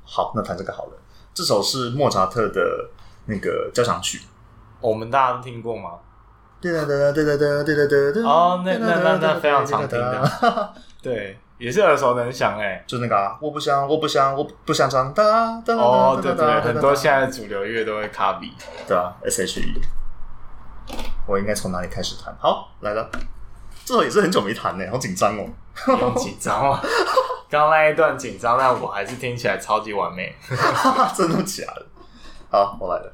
[0.05, 0.93] 好，那弹这个好了。
[1.35, 2.89] 这首是莫扎特的
[3.27, 4.23] 那个交响曲，
[4.81, 5.99] 我们大家都听过吗？
[6.61, 8.23] 对对对对对对对对对。
[8.25, 11.39] 哦，那那那那非常常听的，对。
[11.59, 15.25] 也是耳熟能详哎，就那个啊，我不想，我不想，我不想长大。
[15.69, 18.51] 哦，对对，很多现在的主流乐都会 copy，
[18.87, 19.81] 对啊，S H E。
[21.27, 22.35] 我应该从哪里开始弹？
[22.39, 23.11] 好，来了，
[23.85, 26.81] 这首也是很久没弹呢，好紧张哦，好紧张啊。
[27.49, 30.35] 刚刚那一段紧张，但我还是听起来超级完美，
[31.17, 31.87] 真的假的？
[32.51, 33.13] 好，我来了。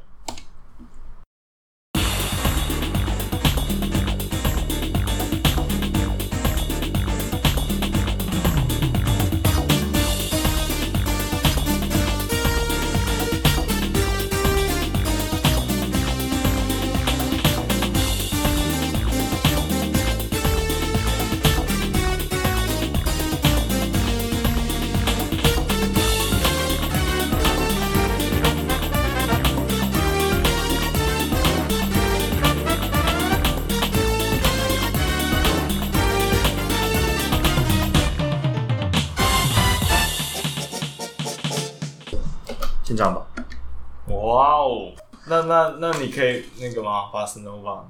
[45.47, 47.81] 那那那你可以那个吗？Bossa Nova，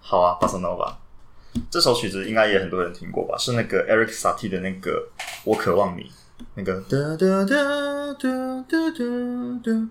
[0.00, 0.92] 好啊，Bossa Nova，
[1.70, 3.36] 这首曲子应该也很多人听过吧？
[3.38, 4.90] 是那个 Eric Satie 的那个
[5.44, 6.02] 《我渴望你》，
[6.54, 9.00] 那个哒哒哒哒哒哒
[9.62, 9.88] 哒，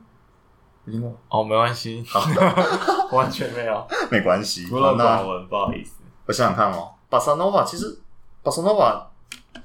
[0.86, 1.20] 你听过？
[1.30, 2.22] 哦，没关系，好，
[3.16, 5.94] 完全没有，没关系，孤陋寡闻，不好意思。
[6.26, 8.00] 我想想看哦，Bossa Nova，其实
[8.44, 9.04] Bossa Nova，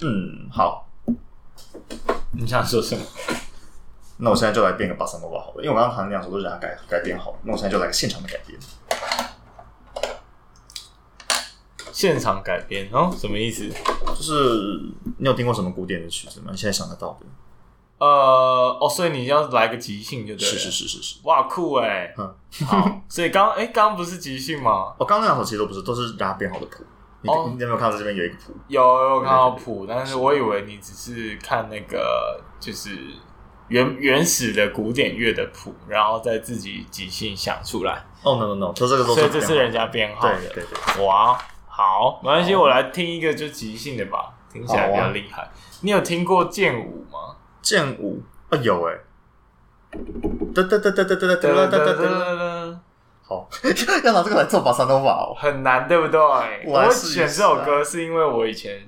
[0.01, 0.88] 嗯，好，
[2.33, 3.05] 你想说什么？
[4.18, 7.38] 那我现在就来变个巴萨诺瓦好了，因为我刚刚弹的两首都是人家改改编好了。
[7.42, 8.59] 那我现在就来个现场的改编。
[11.92, 13.68] 现场改编哦，什么意思？
[14.07, 14.81] 就是
[15.18, 16.48] 你有听过什么古典的曲子吗？
[16.50, 17.27] 你现在想得到的？
[17.98, 20.53] 呃，哦，所以你要来个即兴就对了。
[20.53, 21.20] 是是是是是。
[21.22, 22.12] 哇，酷哎！
[22.18, 22.35] 嗯，
[22.66, 23.00] 好。
[23.09, 24.92] 所以刚哎，刚刚不是即兴吗？
[24.98, 26.85] 哦，刚刚那两首其实都不是，都是人家编好的谱。
[27.22, 28.53] 你、哦、你有没有看到这边有一个谱？
[28.66, 32.98] 有有看到谱，但是我以为你只是看那个就是
[33.68, 38.05] 原原始的古典乐的谱，然后再自己即兴想出来。
[38.22, 40.38] 哦、oh,，no no no，这这个都是所以这是人家编号的。
[40.55, 40.64] 对对
[40.96, 45.48] 对，哇，好，没关系，我来听一个就即兴的吧，听起来比较厉害。
[45.81, 47.37] 你有听过剑舞吗？
[47.61, 48.94] 剑舞啊，有哎。
[50.55, 52.81] 哒哒哒哒哒哒哒哒哒哒。
[53.27, 53.48] 好，
[54.05, 56.20] 要拿这个来做巴萨诺瓦哦，很难，对不对？
[56.66, 58.85] 我会选这首歌是因为我以前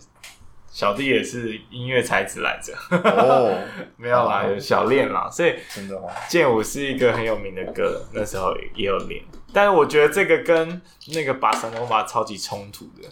[0.76, 2.74] 小弟也是音乐才子来着。
[2.90, 3.58] 哦，
[3.96, 9.24] 没有啦，有小练啦，所以真的哦，剑舞是一个很有名的歌，那时候也有练。
[9.54, 10.82] 但是我觉得这个跟
[11.14, 13.08] 那个巴萨诺瓦超级冲突的。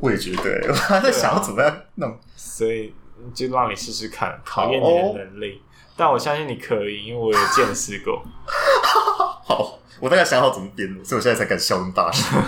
[0.00, 2.94] 我也觉得， 我还在想要怎么样弄，所以
[3.34, 5.60] 就让你试试看，考验你的能力。
[5.96, 8.22] 但我相信你可以，因为我有见识过。
[9.44, 12.40] 好，我大概想好怎么编了，所以我现在才敢笑那么大声。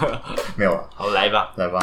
[0.55, 1.81] 没有了，好，来吧，来吧。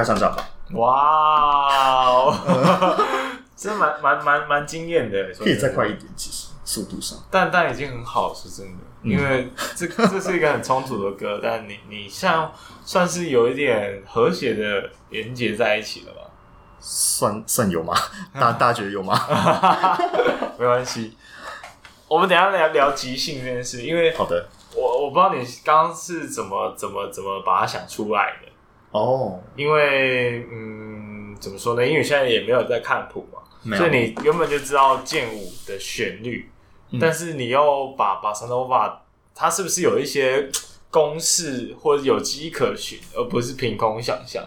[0.00, 0.48] 概上场吧。
[0.72, 2.96] 哇哦，
[3.56, 5.32] 真蛮蛮蛮蛮惊艳的。
[5.38, 7.18] 可以再快一点，其实速度上。
[7.30, 8.78] 但但已经很好，是真的。
[9.02, 12.52] 因为这这是一个很冲突的歌，但你你像
[12.84, 16.20] 算是有一点和谐的连接在一起了吧？
[16.78, 17.94] 算算有吗？
[18.34, 19.18] 大大家觉得有吗？
[20.58, 21.16] 没关系，
[22.06, 23.82] 我们等一下聊聊即兴这件事。
[23.82, 28.49] 因为好的，我我不知道你刚刚是怎么怎么怎么把它想出来的。
[28.92, 31.86] 哦、oh.，因为嗯，怎么说呢？
[31.86, 36.50] 因为现在也没有在看谱嘛，所以你原本就知道剑舞的旋律，
[36.90, 40.50] 嗯、但是你要把巴萨诺瓦，它是不是有一些
[40.90, 44.44] 公式或者有迹可循，而不是凭空想象？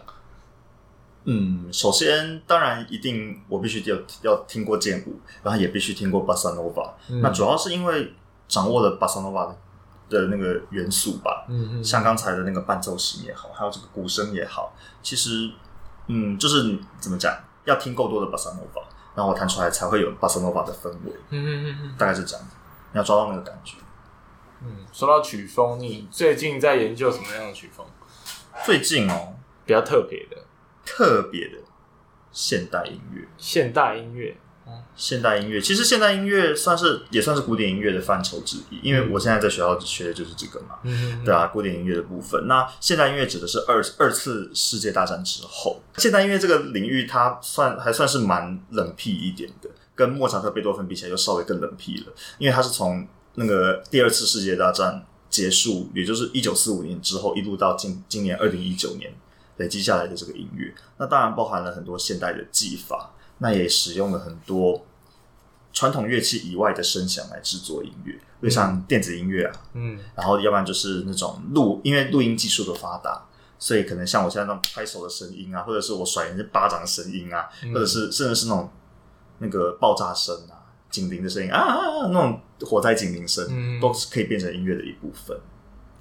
[1.24, 6.94] 嗯，首先当然一定我必须要要听过剑舞，然后也必须听过巴萨诺瓦。
[7.22, 8.12] 那主要是因为
[8.50, 9.58] 掌握了巴萨诺瓦的。
[10.10, 15.52] 的那个元素吧，嗯嗯，像刚才的那个伴奏型也好，还有这个鼓声也好，其实，
[16.08, 17.36] 嗯，就是怎么讲，
[17.66, 18.84] 要听够多的巴萨诺瓦，
[19.16, 22.46] 然后我弹出来才会有巴萨诺瓦的氛围，嗯嗯嗯，大概是这样，
[22.92, 23.78] 你要抓到那个感觉。
[24.62, 27.86] 嗯，说到曲风，你最近在研究什么样的曲风？
[28.66, 29.34] 最近哦，
[29.66, 30.38] 比较特别的，
[30.86, 31.58] 特别的
[32.32, 34.38] 现代音乐，现代音乐。
[34.96, 42.48] 现代音乐其实现代音乐算是也算是古典音乐的范畴之一，因为我现在在学校学的就是这个嘛，嗯、对啊，古典音乐的部分。
[42.48, 59.12] 那现代音乐指的是二二次世界大战之后，现代音乐这个领域它算还算是蛮冷僻一点的，跟莫扎特、贝多芬比起来又稍微更冷僻了，因为它是从那个第二次世界大战结束，也就是一九四五年之后，一路到今今年二零一九年
[59.58, 63.10] 累积下来的这个音乐，那当然包含了很多现代的技法。
[63.44, 64.86] 那也使用了很多
[65.74, 73.26] 传统乐器以外的声响来制作音乐，就像电子音乐啊，嗯，然后要不然就是那种录，因为录音技术的发达，
[73.60, 78.72] 所以可能像我现在那种拍手的声音啊，或者是我甩人家巴掌的声音啊，嗯，或者是甚至是那种
[79.40, 80.56] 那个爆炸声啊、
[80.90, 85.38] 警铃的声音啊，那种火灾警铃声，嗯，都是可以变成音乐的一部分。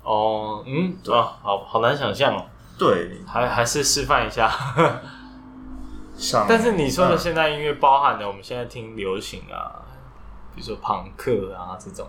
[0.05, 2.47] 哦，嗯，对啊，好好难想象哦。
[2.79, 4.49] 对，还还是示范一下。
[6.49, 9.83] 但是你说的现代音乐包含了我们现在听流行啊，
[10.55, 12.09] 比如说朋克啊这种，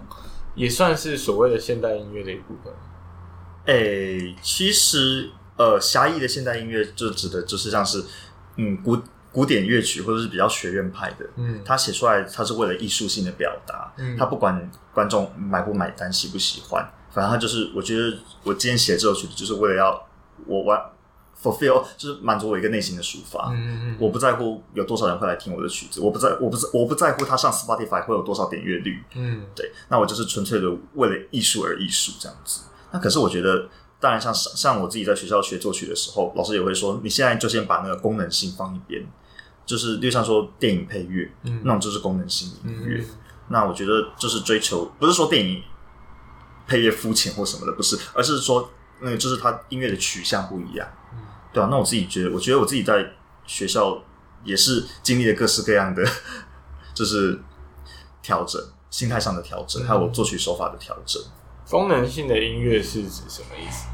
[0.55, 2.71] 也算是所谓的现代音乐的一部分。
[3.65, 8.03] 诶、欸，其实呃，狭义的现代音乐就指的就是像是
[8.57, 8.97] 嗯古
[9.31, 20.07] 古典乐曲或者是比较学院派的，嗯，他写出来他是为了艺术性的表达，嗯，他不管观众买不买单喜不喜欢，反正他就是我觉得我今天写这首曲子就是为了要
[20.45, 20.79] 我玩。
[21.43, 23.49] fulfill，就是满足我一个内心的抒发。
[23.51, 23.97] 嗯嗯嗯。
[23.99, 29.03] 我不在乎有多少人会来听我的曲子，我不在，我不在，我不在乎它上 Spotify 会有多少点阅率。
[29.15, 29.71] 嗯，对。
[29.89, 32.61] 那我就是纯粹的为了艺术而艺术这样子。
[32.91, 33.67] 那可是我觉得，
[33.99, 39.03] 当然像像我自己在学校学作曲的时候，老师也会说，你现在就先把那个功能性放一边，
[39.65, 42.99] 就是就像说电影配乐，嗯，那种就是功能性音乐。
[42.99, 43.05] 嗯、
[43.49, 45.63] 那我觉得就是追求，不是说电影
[46.67, 48.69] 配乐肤浅或什么的，不是，而是说
[48.99, 51.19] 那个就是它音乐的取向不一样，嗯，
[51.53, 51.67] 对啊。
[51.71, 53.13] 那我自己觉得，我觉得我自己在
[53.45, 54.01] 学校
[54.43, 56.03] 也是经历了各式各样的，
[56.93, 57.39] 就是
[58.21, 61.21] 调整心态上的调整，还有我作曲手法的调整。
[61.69, 63.87] 功能性的音乐是指什么意思？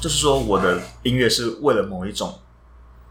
[0.00, 2.38] 就是说，我的音乐是为了某一种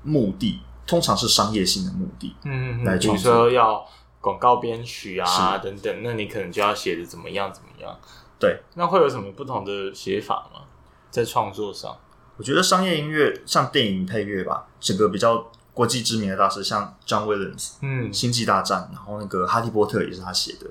[0.04, 2.36] 目的，通常是商业性的目的。
[2.44, 3.84] 嗯，来，比如说要
[4.20, 7.98] 广告编曲啊等等，那你可能就要写的怎么样怎么样。
[8.38, 10.62] 对，那会有什么不同的写法吗？
[11.10, 11.98] 在创作上，
[12.38, 20.68] 我觉得商业音乐像电影配乐吧，整个比较国际知名的大师，像 John Williams，嗯，《星际大战》，然后那个《哈利波特》也是他写的，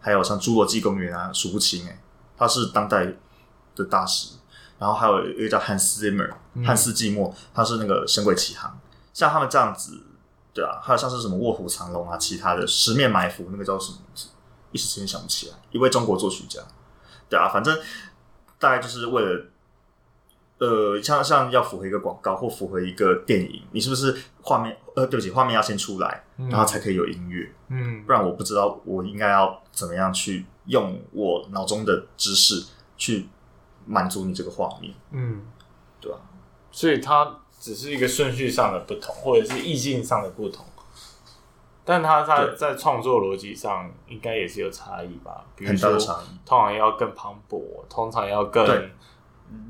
[0.00, 2.02] 还有像《侏罗纪公园》啊，数不清哎。
[2.38, 3.06] 他是当代
[3.74, 4.34] 的大师，
[4.78, 6.26] 然后还有一个叫汉斯·季默，
[6.62, 8.70] 汉斯·季默，他是那个《神鬼奇航》，
[9.14, 10.02] 像他们这样子，
[10.52, 14.26] 对啊，还有像是什么《卧虎藏龙》啊，其他的《十面埋伏》，那个叫什么名字？
[14.72, 15.54] 一时之间想不起来。
[15.70, 16.60] 一位中国作曲家，
[17.30, 17.78] 对啊，反正
[18.58, 19.46] 大概就是为了，
[20.58, 24.76] 呃，像像要符合一个广告或符合一个电影，你是不是画面？
[24.94, 30.44] 呃，对不起，画面要先出来，然后才可以有音乐，嗯，不然我不知道我应该要怎么样去。
[30.68, 33.28] 用我脑中的知识去
[33.84, 35.40] 满足你这个画面，嗯，
[36.00, 36.18] 对吧？
[36.72, 40.66] 所以它只是一个顺序上的不同，或者是意境上的不同，
[41.84, 45.44] 但它它在创作逻辑上应该也是有差异吧？
[45.54, 45.96] 比如说，
[46.44, 48.66] 通常要更磅礴，通常要更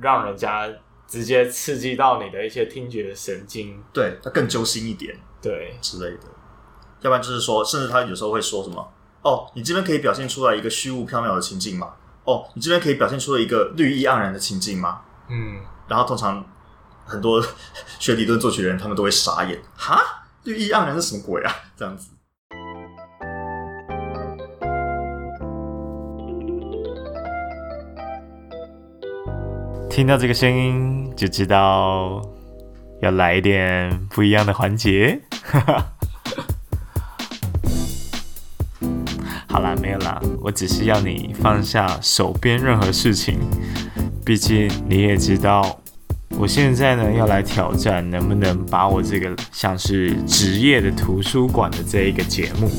[0.01, 0.69] 让人家
[1.07, 6.25] 直接刺激到你的一些听觉神经，对，它更揪心一点，对之类的。
[7.01, 8.93] 要不然就是说，甚至他有时候会说什么。
[9.23, 11.95] 哦，你这边可以表现出来一个虚无缥缈的情境吗？
[12.25, 15.03] 哦，你这边可以表现出来一个绿意盎然的情境吗？
[15.29, 16.45] 嗯，然后通常
[17.05, 17.45] 很多
[17.99, 20.01] 学理论作曲的人，他们都会傻眼，哈，
[20.45, 21.55] 绿意盎然是什么鬼啊？
[21.77, 22.09] 这样子。
[29.97, 32.21] 听到这个声音，就知道
[33.01, 35.19] 要来一点不一样的环节，
[39.49, 43.39] 好啦，没有啦，我只是要你放下手边任何事情。
[44.23, 45.81] 毕竟你也知道，
[46.39, 52.71] 我现在呢要来挑战，能不能把我这个像是职业的图书馆的这一个节目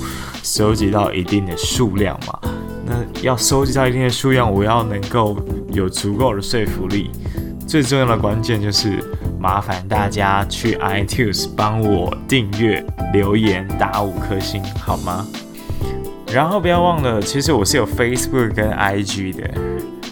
[0.44, 2.40] 收集到一定的数量嘛？
[2.86, 5.36] 那要收集到一定的数量，我要能够
[5.72, 7.10] 有足够的说服力。
[7.68, 9.04] 最重要的关键就是
[9.40, 15.28] 麻烦大家去 iTunes 帮我订阅、留言、打五颗星，好吗？
[16.32, 19.50] 然后不要忘了，其实我是有 Facebook 跟 IG 的，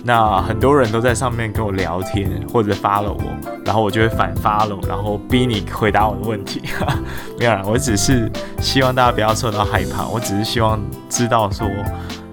[0.08, 3.20] 那很多人都在上面跟我聊天或者发了我，
[3.66, 6.62] 然后我就会反发了然后逼你回答我的问题。
[7.40, 10.80] 没有啦，我只是希望大家不要受到害怕，我只是希望
[11.10, 11.68] 知道说，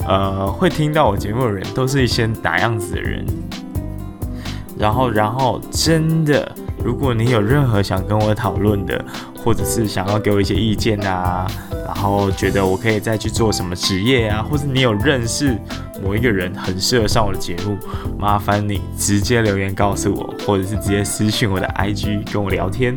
[0.07, 3.25] 呃，会听到我节目的人都是一些哪样子的人。
[4.79, 6.53] 然后，然后真的，
[6.85, 9.05] 如果你有任何想跟我讨论的，
[9.37, 11.47] 或者是想要给我一些意见啊。
[11.85, 15.57] 然后觉得我可以再去做什么职业啊，或者你有认识
[16.03, 17.77] 某一个人很适合上我的节目，
[18.19, 22.95] 麻烦你直接留言告诉我，或者是直接私信我的 IG 跟我聊天。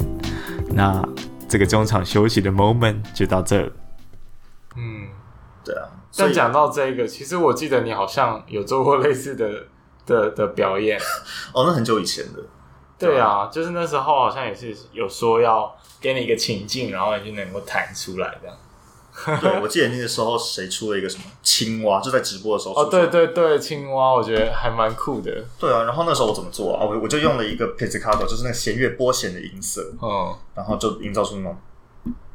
[0.70, 1.04] 那
[1.48, 3.62] 这个中场休息的 moment 就到这。
[4.78, 5.08] 嗯，
[5.64, 5.90] 对啊。
[6.18, 9.66] 但讲到这个，其实我记得你好像有做过类似的
[10.06, 10.98] 的的表演。
[11.54, 12.40] 哦，那很久以前的。
[12.98, 18.58] 对啊，就是那时候好像也是有说要给你一个情境，然后你就能够弹出来这样。
[19.40, 22.76] 对，我记得那个时候谁出了一个什么青蛙，就在直播的时候。
[22.76, 25.32] 哦，对对对，青蛙，我觉得还蛮酷的。
[25.58, 26.84] 对啊，然后那时候我怎么做啊？
[26.84, 31.58] 我我就用了一个 pizzicato，就是那个弦乐拨弦的音色，嗯，然后就营造出那种。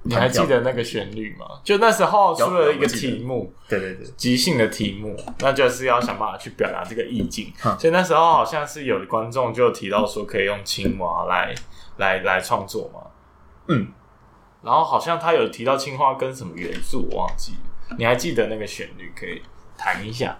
[0.02, 1.46] 你还记得那个旋律吗？
[1.62, 7.52] 就那时候出了一个题目，对对对，即兴的题目，那就是要想办法去表达这个意境。
[7.78, 11.54] 所以那时候好像是有的观众就提到说，可以用青蛙来
[11.98, 13.00] 来来创作嘛。
[13.68, 13.92] 嗯。
[14.62, 17.96] 然后好像他有提到青蛙跟什么元素，我忘记了。
[17.98, 19.12] 你还记得那个旋律？
[19.14, 19.42] 可以
[19.76, 20.36] 弹一下。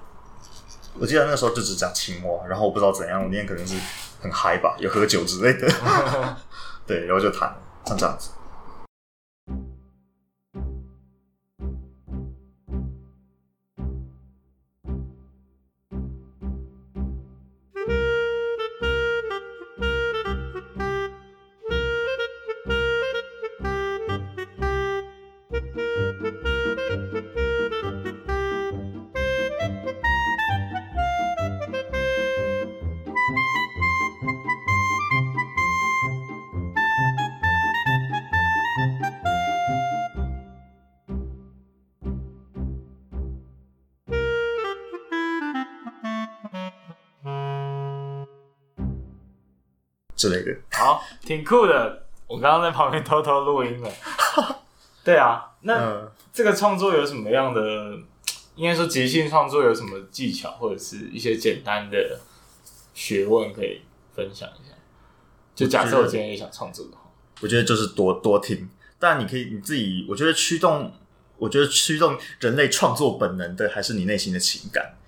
[0.99, 3.77] 我记得那时候就只讲青蛙，然后我不知道怎样，我那天可能是
[4.21, 5.67] 很嗨吧，有喝酒之类的。
[6.87, 7.55] 对，然后就弹，
[7.85, 8.31] 像这样子。
[50.21, 52.07] 之类的，好，挺酷的。
[52.27, 53.91] 我刚刚在旁边偷偷录音了。
[55.03, 57.99] 对啊，那、嗯、这个创作有什么样的？
[58.55, 62.21] 应该说即兴创作有什么技巧，或者是一些简单的
[62.93, 63.81] 学问可以
[64.15, 64.75] 分享一下？
[65.55, 67.11] 就假设我今天也想创作的话，
[67.41, 68.69] 我觉得就是多多听。
[68.99, 70.05] 当然，你可以你自己。
[70.07, 70.93] 我觉得驱动，
[71.39, 74.99] 我觉得驱动人类创作本能的还是你内心的情感。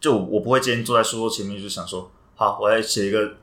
[0.00, 3.34] 就我不会今天坐在书桌前面就想说，好，我来写一个。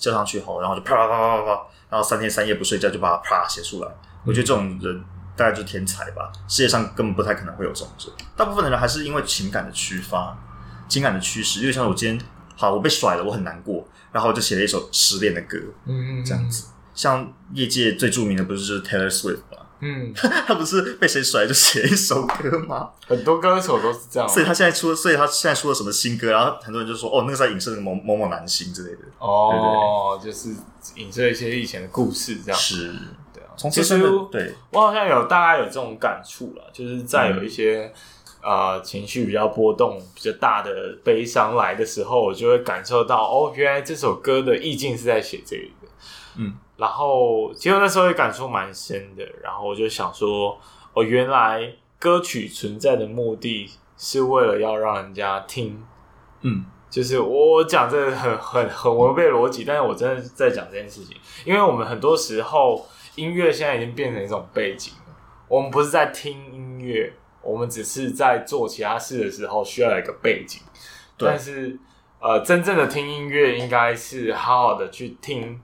[0.00, 3.88] 交上去后，然后就啪啪啪啪啪，然后三天三夜不睡觉就把它啪写出来。
[4.24, 5.04] 我觉得这种人
[5.36, 8.26] 大概就是天才吧，世界上根本不太可能会有这种人。
[8.36, 10.36] 大部分的人还是因为情感的驱发，
[10.88, 11.60] 情感的驱使。
[11.60, 16.66] 因为像我今天，好，我被甩了，我很难过，然后我就写了一首失恋的歌，嗯，这样子。
[16.94, 19.47] 像业界最著名的不是就是 Taylor Swift 吗？
[19.80, 22.90] 嗯， 他不是被谁甩就写一首歌吗？
[23.06, 29.02] 很多歌手都是这样，所以他现在出，所以他现在出了什么新歌，然后很多人就说，哦，那个在影射某某某男星之类的。
[29.18, 32.92] 哦，对对对，就是影射一些以前的故事，这样是，
[33.32, 33.50] 对啊。
[33.56, 33.98] 从其实，
[34.32, 37.92] 对我好像有大概有这种感触了，就是在有一些
[38.40, 45.88] 啊、嗯呃、情绪比较波动、比较大的悲伤来的时候，我就会感受到，哦，原来这首歌的意境是在写这个。
[46.36, 50.56] 嗯，然后其实那时候也感触蛮深的，然后我就想说，
[50.92, 55.84] 哦，原来歌曲存在的目的是为了要让人家听，
[56.42, 65.16] 嗯，就是我讲这个很很很违背逻辑，但是我真的在讲这件事情，因为我们很多时候音乐现在已经变成一种背景了，
[65.48, 67.12] 我们不是在听音乐，
[67.42, 70.62] 我们只是在做其他事的时候需要一个背景，
[71.18, 71.76] 但是
[72.20, 75.60] 呃，真正的听音乐应该是好好的去听。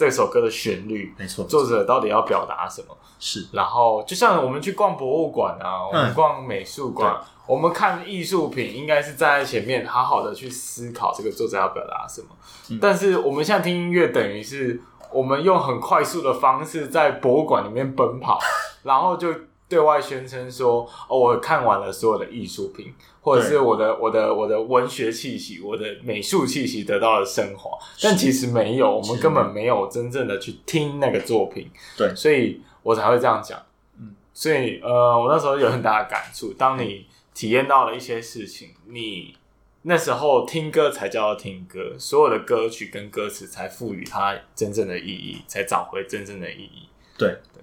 [0.00, 2.96] 这首歌的旋律，没错，作者到底要表达什么？
[3.18, 12.28] 是，然后就像我们去逛博物馆啊，我们逛美术馆，嗯、我们看艺术品，应该是站在前面，好好的去思考这个作者要表达什么。
[12.70, 14.80] 嗯、但是我们现在听音乐，等于是
[15.12, 18.38] 我们用很快速的方式在博物馆里面奔跑，
[18.84, 19.28] 然后就。
[19.70, 27.70] 对外宣称说：“哦，我看完了所有的艺术品，或者是我的、我的、我的文学气息、我的美术气息得到了升华。
[28.02, 31.70] 但其实没有，我们根本没有真正的去听那个作品。
[31.96, 33.60] 对，所以我才会这样讲。
[33.98, 36.52] 嗯，所以呃，我那时候有很大的感触。
[36.54, 39.36] 当你体验到了一些事情，你
[39.82, 46.88] 那时候听歌才叫做听歌，所有的歌曲跟歌词才赋予它真正的意义，才找回真正的意义。
[47.18, 47.62] 对对。”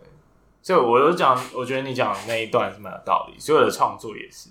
[0.62, 3.40] 所以我就讲，我觉得你讲的那一段是蛮有道理。
[3.40, 4.50] 所有的创作也是，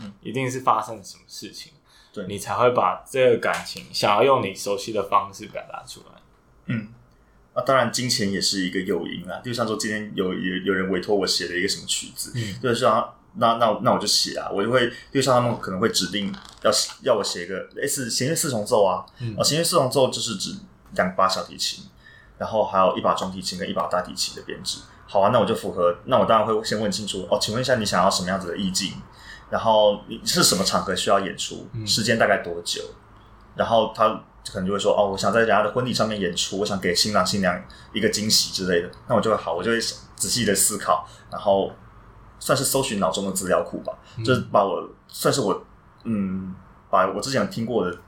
[0.00, 1.72] 嗯，一定是发生了什么事情，
[2.12, 6.20] 对，你才会把这个感情想要用你熟悉的方式表达出来。
[6.66, 6.88] 嗯，
[7.54, 9.40] 啊，当然金钱也是一个诱因啦。
[9.44, 16.70] 就像说今天有有有人委托我写了一个什么曲子，嗯，就是说那那那我就写啊，我就会就像他们可能会指定要
[17.02, 20.54] 要我写一个类似弦乐四重奏啊，嗯，啊，弦乐四重奏就是指
[20.94, 21.84] 两把小提琴，
[22.38, 24.80] 然后还有一把中提琴跟一把大提琴的编制。
[25.10, 25.96] 好啊，那我就符合。
[26.04, 28.92] 那我当然会先问清楚哦，请问一下，你想要什么样子的意境？
[29.50, 31.66] 然后你是什么场合需要演出？
[31.86, 32.82] 时间大概多久？
[32.82, 32.94] 嗯、
[33.56, 34.08] 然后他
[34.50, 38.90] 可能就会说哦，我想在人家的婚礼上面演出，我想给新郎新娘一个惊喜之类的。
[39.08, 39.80] 那我就会好，我就会
[40.16, 41.72] 仔细的思考，然后
[42.38, 45.64] 算是搜寻脑中的资料库吧，嗯、就是把我算是我
[46.04, 46.54] 嗯，
[46.90, 47.98] 把我之前听过的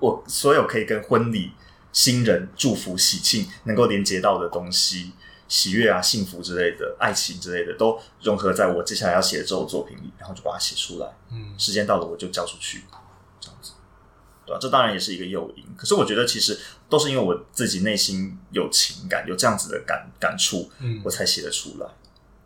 [0.00, 1.52] 我所有可以跟婚礼、
[1.92, 5.12] 新人祝福、喜庆能够连接到的东西。
[5.46, 11.16] 喜悦啊，幸福之类的，爱情之类的，都融合在我接下来要写的这首作品里，然后就把它写出来。
[11.30, 12.84] 嗯，时间到了，我就交出去，
[13.40, 13.72] 这样子，
[14.46, 14.58] 对吧？
[14.60, 15.64] 这当然也是一个诱因。
[15.76, 21.86] 可是我觉得，其实都是因为我自己内心有情感，有这样子的感感触，嗯，我才写得出来，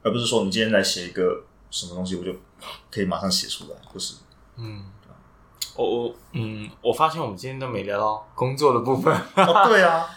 [0.03, 2.35] 而不是说你今天来写一个什么东西，我就
[2.91, 4.17] 可以马上写出来，不是？
[4.57, 4.85] 嗯，
[5.77, 9.15] 我我嗯，我发现我们今天都没聊到工作的部分。
[9.37, 10.09] 哦，对啊。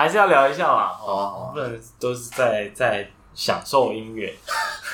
[0.00, 4.34] 还是要聊一下嘛，哦，不能都是在在享受音乐，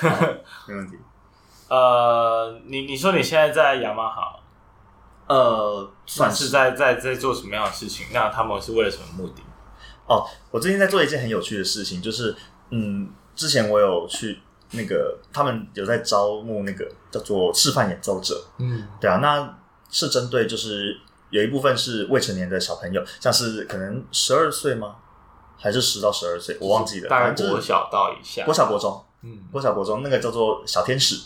[0.67, 0.99] 没问题。
[1.69, 4.37] 呃，你你说你现在在雅马哈，
[5.29, 8.07] 呃，算是在在在做什么样的事情？
[8.13, 9.43] 那他们是为了什么目的？
[10.09, 12.35] 哦，我最近在做一件很有趣的事情，就是
[12.71, 14.41] 嗯，之前我有去
[14.73, 19.57] 那个他们有在招募那个叫做示范演奏者，嗯，对啊，那
[19.89, 21.01] 是针对就是。
[21.37, 24.97] 有一部分是未成年的小朋友，像是可能十二岁吗？
[25.59, 26.57] 还是十到十二岁？
[26.61, 27.09] 我忘记了。
[27.09, 31.17] 大概国小到以下，国小国中，嗯，国小国中那个叫做小天使，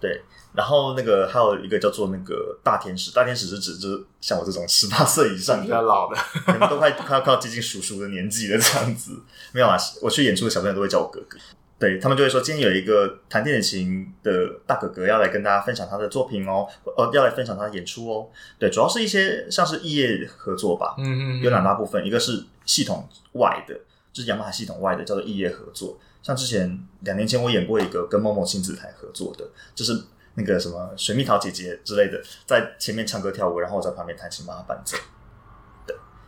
[0.00, 0.22] 对，
[0.54, 9.22] 然后那个还有一个叫做那个大天使，大天使是指就是像我这种十八岁以上比较老的，可能都快快要靠接近叔叔的年纪了这样子。
[9.52, 11.38] 没有啊，我去演出的小朋友都会叫我哥哥。
[11.76, 16.66] 对，他们就会说，今天有一个弹电子琴的大哥哥要来跟大家分享他的作品哦，
[16.96, 18.28] 呃，要来分享他的演出哦。
[18.58, 23.74] 对，主要是一些像是异业合作吧，嗯嗯，有两大部分，一个是系统外的，
[24.12, 25.98] 就是雅马哈系统外的叫做异业合作。
[26.22, 29.44] 像之前两年前我演过一个跟某某亲子台合作的，
[29.74, 29.92] 就是
[30.36, 34.96] 那个什么水蜜桃姐姐之类的，在前面唱歌跳舞，然后我在旁边弹琴帮他伴奏。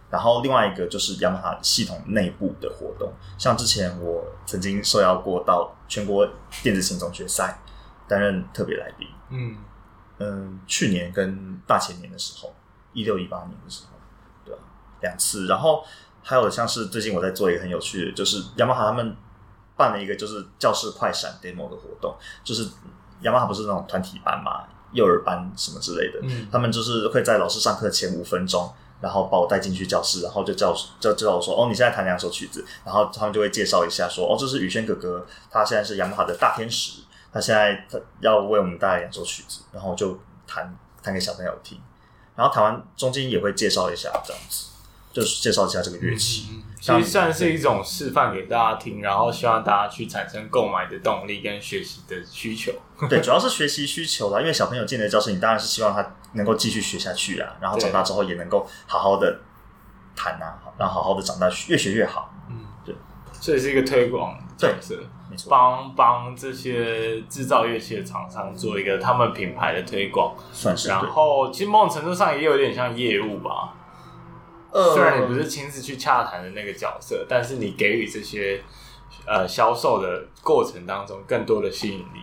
[0.09, 6.27] 然后另外一个就是雅马哈系统内部的活动，像之前我曾经受邀过到全国
[6.63, 7.59] 电子琴总决赛
[8.07, 9.09] 担任特别来宾。
[9.31, 9.57] 嗯
[10.19, 12.55] 嗯，去年跟大前年的时候，
[12.93, 13.99] 一六一八年的时候，
[14.45, 14.61] 对吧？
[15.01, 15.47] 两次。
[15.47, 15.85] 然后
[16.23, 19.17] 还有像是最近我在做一个很有趣的，就是雅马哈他们
[19.77, 22.69] 办了一个就是教室快闪 demo 的活动，就是
[23.23, 28.73] 雅马哈不是那种团体班嘛，幼儿班什么之类的，嗯，他们就是会在老师上课前五分钟。
[29.01, 41.81] 然后把我带进去教室，然后就叫就叫我说：“哦，你现在弹两首曲子。”然后他们就会介绍一下说：“哦，这是宇轩哥哥，他现在是雅马哈的大天使，他现在他要为我们带来两首曲子。”然后就弹弹给小朋友听。
[42.35, 44.67] 然后弹完中间也会介绍一下这样子，
[45.13, 46.49] 就是介绍一下这个乐器。
[46.51, 52.71] 嗯其实算是一种示范给大家听，然后希望大家去产生购买的动力跟学习的需求。
[53.09, 59.41] 对，主要是学习需求啦，因为小朋友进了教室，你当然是希望他能够继续学下去啊，然后长大之后也能够好好的
[60.15, 62.33] 弹啊，然后好好的长大，越学越好。
[62.49, 62.95] 嗯，对，
[63.41, 64.95] 这也是一个推广角色，
[65.29, 70.89] 没错，帮帮这些制造乐器的厂商做一个他们品牌的推广，算是。
[70.89, 73.73] 然后其实某种程度上也有点像业务吧。
[74.95, 78.63] 虽然你不是亲自去洽谈的那个角色，但是你给予这些
[79.27, 82.21] 呃销售的过程当中更多的吸引力，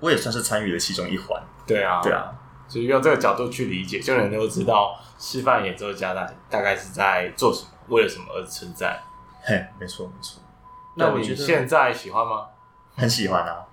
[0.00, 1.42] 我也算是参与了其中一环。
[1.66, 2.32] 对啊，对啊，
[2.70, 8.98] 所以用这个角度去理解，就能够知道示范演奏家大大概是在做什么，为了什么而存在。
[9.42, 10.40] 嘿，没错没错。
[10.94, 12.46] 那你现在喜欢吗？
[12.96, 13.66] 很喜欢啊！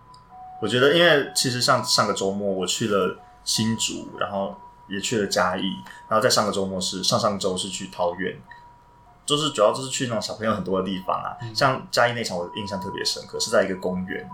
[0.61, 4.53] 我觉得，因为其实上上个周末我去了新竹，然后。
[4.89, 5.63] 也去了嘉义，
[6.07, 8.33] 然后在上个周末是上上周是去桃园，
[9.25, 11.35] 就是主要就是去那种小朋友很多的地方啊。
[11.41, 14.29] 嗯、像嘉义那场，我印象特别深刻，是在一个公园，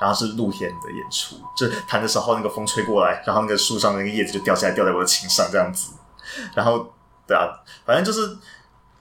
[0.00, 5.92] 然后是露天的演出，就弹的时候那个风吹过来，然后那个树上的那个叶子就掉下来，掉在我的琴上这样子。
[6.54, 6.92] 然后
[7.26, 7.48] 对啊，
[7.84, 8.36] 反正就是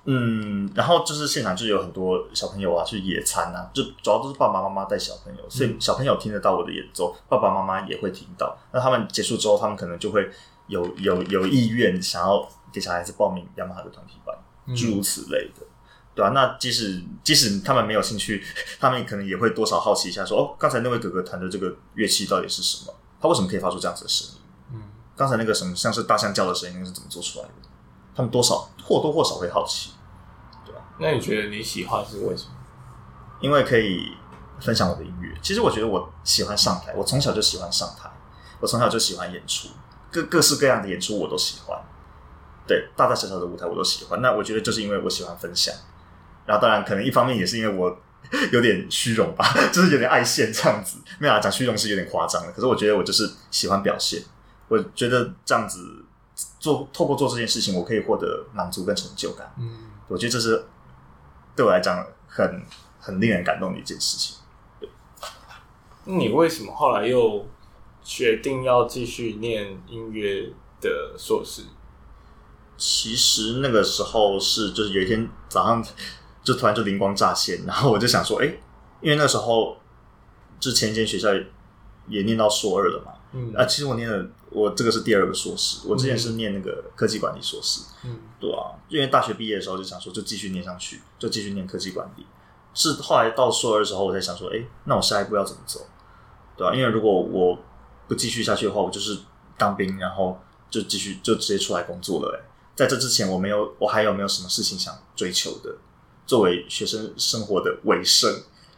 [0.05, 8.57] 嗯，然后就是现场就有很多小朋友啊去野餐啊，就主要都是爸爸妈妈带小朋友，所以小朋友听得到我的演奏，爸爸妈妈也会听到。
[8.71, 10.29] 那他们结束之后，他们可能就会。
[10.67, 14.35] 有有有意愿想要给小孩子报名雅马哈的团体班，
[14.75, 15.65] 诸如此类的，
[16.17, 18.43] 对啊，那即使即使他们没有兴趣，
[18.79, 22.93] 他们可能也会多少好奇一下说，说哦，刚才那位哥哥弹的这个乐器到底是什么？
[23.21, 24.41] 他为什么可以发出这样子的声音？
[24.73, 24.81] 嗯，
[25.15, 27.51] 刚才那个什么像是大象叫的声音是怎么做出来的？
[28.15, 29.91] 他们多少或多或少会好奇，
[30.65, 30.81] 对吧？
[30.99, 32.51] 那你觉得你喜欢是为什么？
[33.39, 34.13] 因为可以
[34.59, 35.37] 分享我的音乐。
[35.43, 38.09] 其实我觉得我喜欢上台，我从小就喜欢上台，
[38.59, 39.69] 我从小就喜欢演出。
[40.09, 41.79] 各各式各样的演出我都喜欢，
[42.65, 44.19] 对，大大小小的舞台我都喜欢。
[44.21, 45.75] 那我觉得就是因为我喜欢分享，
[46.47, 47.95] 然后当然可能一方面也是因为我
[48.51, 50.97] 有点虚荣吧，就是有点爱现这样子。
[51.19, 52.51] 没有啊，讲虚荣是有点夸张的。
[52.53, 54.23] 可是我觉得我就是喜欢表现，
[54.67, 56.03] 我觉得这样子
[56.59, 59.53] 做，透过做这件事情，我可以获得满足跟成就感。
[59.59, 60.65] 嗯，我觉得这是
[61.55, 62.63] 对我来讲很
[62.99, 64.37] 很令人感动的一件事情。
[64.79, 64.89] 对，
[66.05, 67.45] 你为什么后来又？
[68.09, 71.63] 决定要继续念音乐的硕士，
[72.77, 75.85] 其实那个时候是就是有一天早上
[76.47, 78.59] 就突然就灵光乍现，然后我就想说，哎、欸，
[79.01, 79.75] 因为那时候
[80.61, 81.27] 之前一间学校
[82.07, 92.25] 也念到硕二了嘛，嗯啊，其实我念的我这个是第二个硕士，我之前是念那个科技管理硕士，嗯，对啊，因为大学毕业的时候就想说就继续念上去，就继续念科技管理，
[92.73, 95.81] 是后来到硕二的时候我才想说，哎、欸，那我下一步要怎么走，
[96.55, 97.59] 对啊，因为如果我
[98.07, 99.19] 不继续下去的话，我就是
[99.57, 100.39] 当兵，然后
[100.69, 102.39] 就继续就直接出来工作了。
[102.39, 105.75] 哎，在这之前，我没有，我还有没有什么事情想追求的？
[106.27, 108.31] 作为学生生活的尾声，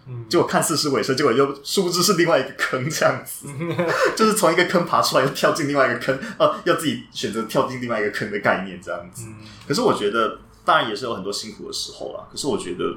[0.07, 3.47] 嗯，结果看似是尾声，结果又殊不知是另外一个坑，这样子，
[4.15, 9.27] 就是从一个坑爬出来，又跳进另外一个坑，啊，要自己选择跳进另外一个坑的概念，这样子。
[9.67, 12.25] 可是我觉得，当然也是有很多辛苦的时候啦。
[12.31, 12.95] 可是我觉得，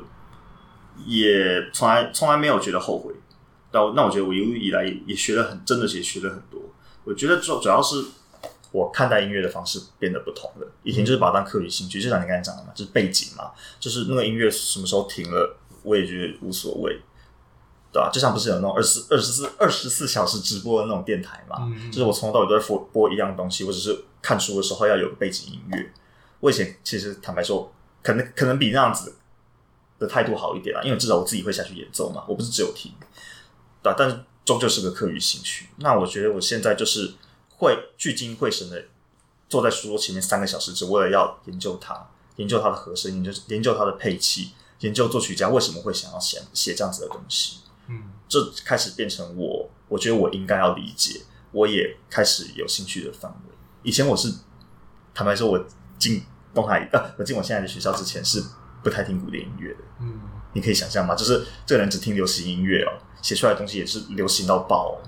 [1.06, 3.12] 也从来从来没有觉得后悔。
[3.72, 6.60] 那我觉得我一路以来也学了很，真的也学了很多。
[7.04, 8.04] 我觉得主主要是
[8.72, 10.66] 我看待音乐的方式变得不同了。
[10.82, 17.00] 以前就是把它当课余兴趣，就像你刚才讲的嘛，就是背景嘛，就是那个音乐什么时候停了，我也觉得无所谓。
[17.92, 18.08] 对吧？
[18.10, 21.58] 就像不是有那种二十二十四二十四小时直播的那种电台嘛？
[21.60, 25.92] 嗯、就是我从头到尾都在播播一样东西，或者是看书的时候要有个背景音乐。
[26.40, 27.70] 我以前其实坦白说，
[28.02, 29.14] 可能可能比那样子
[29.98, 32.90] 的态度好一点啊，因为至少我自己会下去演奏嘛，我不是只有听，
[33.82, 33.94] 对吧？
[33.98, 35.68] 但是终究是个课余兴趣。
[35.76, 37.12] 那我觉得我现在就是
[37.62, 38.84] 会聚精会神的
[39.48, 44.50] 坐在书桌前面三个小时，只为了要研究它，研究它的和声，研究研究它的配器，
[44.80, 47.60] 研究作曲家为什么会想要写写这样子的东西。
[47.86, 51.20] 嗯，这开始变成我，我觉得我应该要理解，
[51.52, 53.54] 我也开始有兴趣的范围。
[53.84, 54.32] 以前我是
[55.14, 55.64] 坦白说，我
[55.96, 56.24] 进。
[56.54, 58.44] 东海呃，我进我现在的学校之前是
[58.82, 59.78] 不太听古典音乐的。
[60.00, 60.20] 嗯，
[60.52, 61.14] 你可以想象吗？
[61.14, 62.92] 就是这个人只听流行音乐哦，
[63.22, 65.00] 写出来的东西也是流行到爆，哦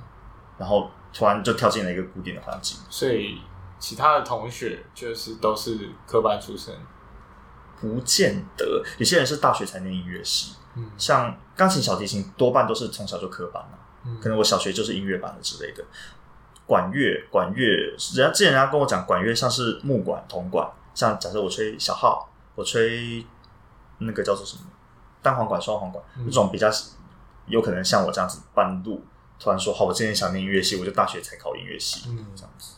[0.57, 2.77] 然后突然就跳进了一个古典的环境。
[2.91, 3.41] 所以
[3.79, 6.75] 其他的同学就是都是科班出身？
[7.81, 10.57] 不见得，有些人是大学才念音乐系。
[10.75, 13.79] 嗯，像钢琴、小提琴多半都是从小就科班嘛。
[14.05, 15.85] 嗯，可能我小学就是音乐班的之类的。
[16.67, 17.65] 管乐，管乐，
[18.15, 20.67] 人家之前人家跟我讲，管乐像是木管、铜管。
[20.95, 23.27] 像假设我吹小号，我吹
[23.99, 24.63] 那个叫做什么
[25.21, 26.71] 单簧管、双簧管，那、嗯、种比较
[27.47, 29.05] 有可能像我这样子半路
[29.45, 32.77] 突然说好，我今天想念音乐系，我就大学才考音乐系，嗯，这样子。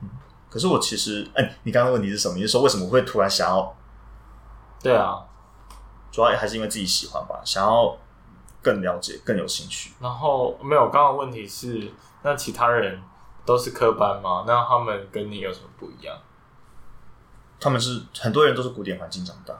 [0.00, 0.08] 嗯，
[0.48, 2.34] 可是我其实，哎、欸，你刚刚的问题是什么？
[2.36, 3.76] 你是说为什么会突然想要？
[4.82, 5.22] 对啊，
[6.10, 7.94] 主要还是因为自己喜欢吧，想要
[8.62, 9.92] 更了解、更有兴趣。
[10.00, 11.92] 然后没有，刚刚问题是，
[12.22, 12.98] 那其他人
[13.44, 14.44] 都是科班吗？
[14.46, 16.16] 那他们跟你有什么不一样？
[17.60, 19.54] 他们是很多人都是古典环境长大，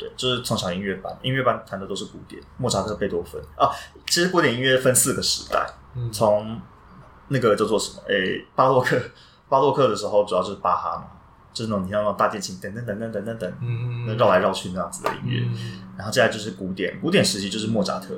[0.00, 3.68] 对，就是从小音乐班，音乐班弹的都是古典，莫扎特、贝多芬啊。
[4.06, 5.66] 其实古典音乐分四个时代，
[6.10, 6.58] 从
[7.28, 8.02] 那个叫做什么？
[8.08, 8.98] 诶、欸，巴洛克，
[9.50, 11.04] 巴洛克的时候主要就是巴哈嘛，
[11.52, 15.46] 就是那种你像那种大提琴等等等等等等等，嗯，绕来绕去那样子的音乐。
[15.98, 18.14] 然后接下来就是古典，古典时期就是莫扎特，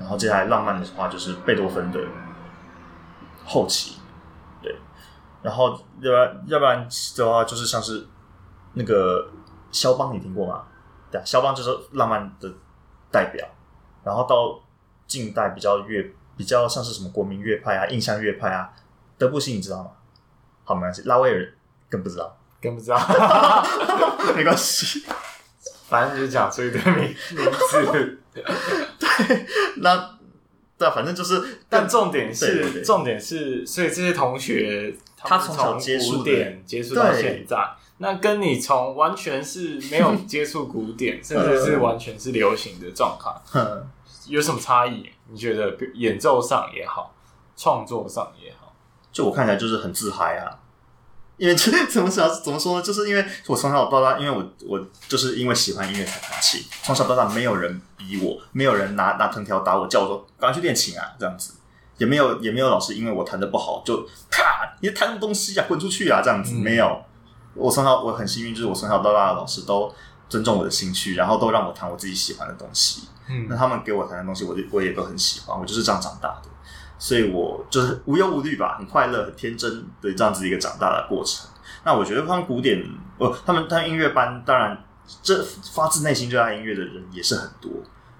[0.00, 2.00] 然后接下来浪漫的话就是贝多芬的
[3.44, 3.98] 后期。
[4.60, 4.74] 对
[5.42, 5.70] 然后
[6.00, 8.04] 要不然要不然的话，就是像是
[8.74, 9.30] 那个
[9.70, 10.64] 肖邦，你听过吗？
[11.10, 12.52] 对啊，肖邦就是浪漫的
[13.10, 13.46] 代表。
[14.04, 14.60] 然后到
[15.06, 18.70] 近代比较乐，比较像是什么国民乐派啊、印象乐派啊，
[19.16, 19.90] 德布西你知道吗？
[20.64, 21.02] 好，没关系。
[21.06, 21.52] 拉威尔
[21.90, 22.98] 更不知道，更不知道，
[24.36, 25.04] 没关系，
[25.88, 28.18] 反正就是讲出一个名名字。
[28.32, 28.44] 对，
[29.78, 30.18] 那。
[30.78, 37.56] 对，反正就是，但重点是，对对对，重点是，所以这些同学他从古典接触到现在，
[37.98, 43.60] 那跟你从完全是没有 接触古典，甚至是完全是流行的状态，
[44.26, 45.08] 有什么差异？
[45.30, 47.14] 你觉得演奏上也好，
[47.56, 48.72] 创作上也好，
[49.12, 50.58] 就我看起来就是很自嗨啊。
[51.36, 52.28] 因为这 怎么说？
[52.28, 52.82] 怎么说呢？
[52.82, 56.60] 就是因为我从小到大，因为我我就是因为喜欢音乐才弹琴。
[56.82, 61.54] 从小到大，没有人逼我，没有人拿拿藤条打我，叫我说赶快去练琴啊，这样子
[61.96, 67.04] 也没有也没有老师因为我弹的不好就啪，你弹什么东西啊，滚出去啊，这样子、嗯、没有。
[67.58, 69.92] 我从小我很幸运，就是我从小到大的老师都
[70.28, 73.08] 尊重我的兴趣，然后都让我弹我自己喜欢的东西。
[73.28, 75.58] 嗯，那他们给我弹的东西，我就我也都很喜欢。
[75.58, 76.48] 我就是这样长大的。
[76.98, 81.48] 所以我就是无忧无虑吧，很快乐、很天真的这样子一个长大的过程。
[81.84, 82.84] 那我觉得他们古典，
[83.18, 84.76] 呃，他们他们音乐班，当然
[85.22, 87.70] 这发自内心热爱音乐的人也是很多。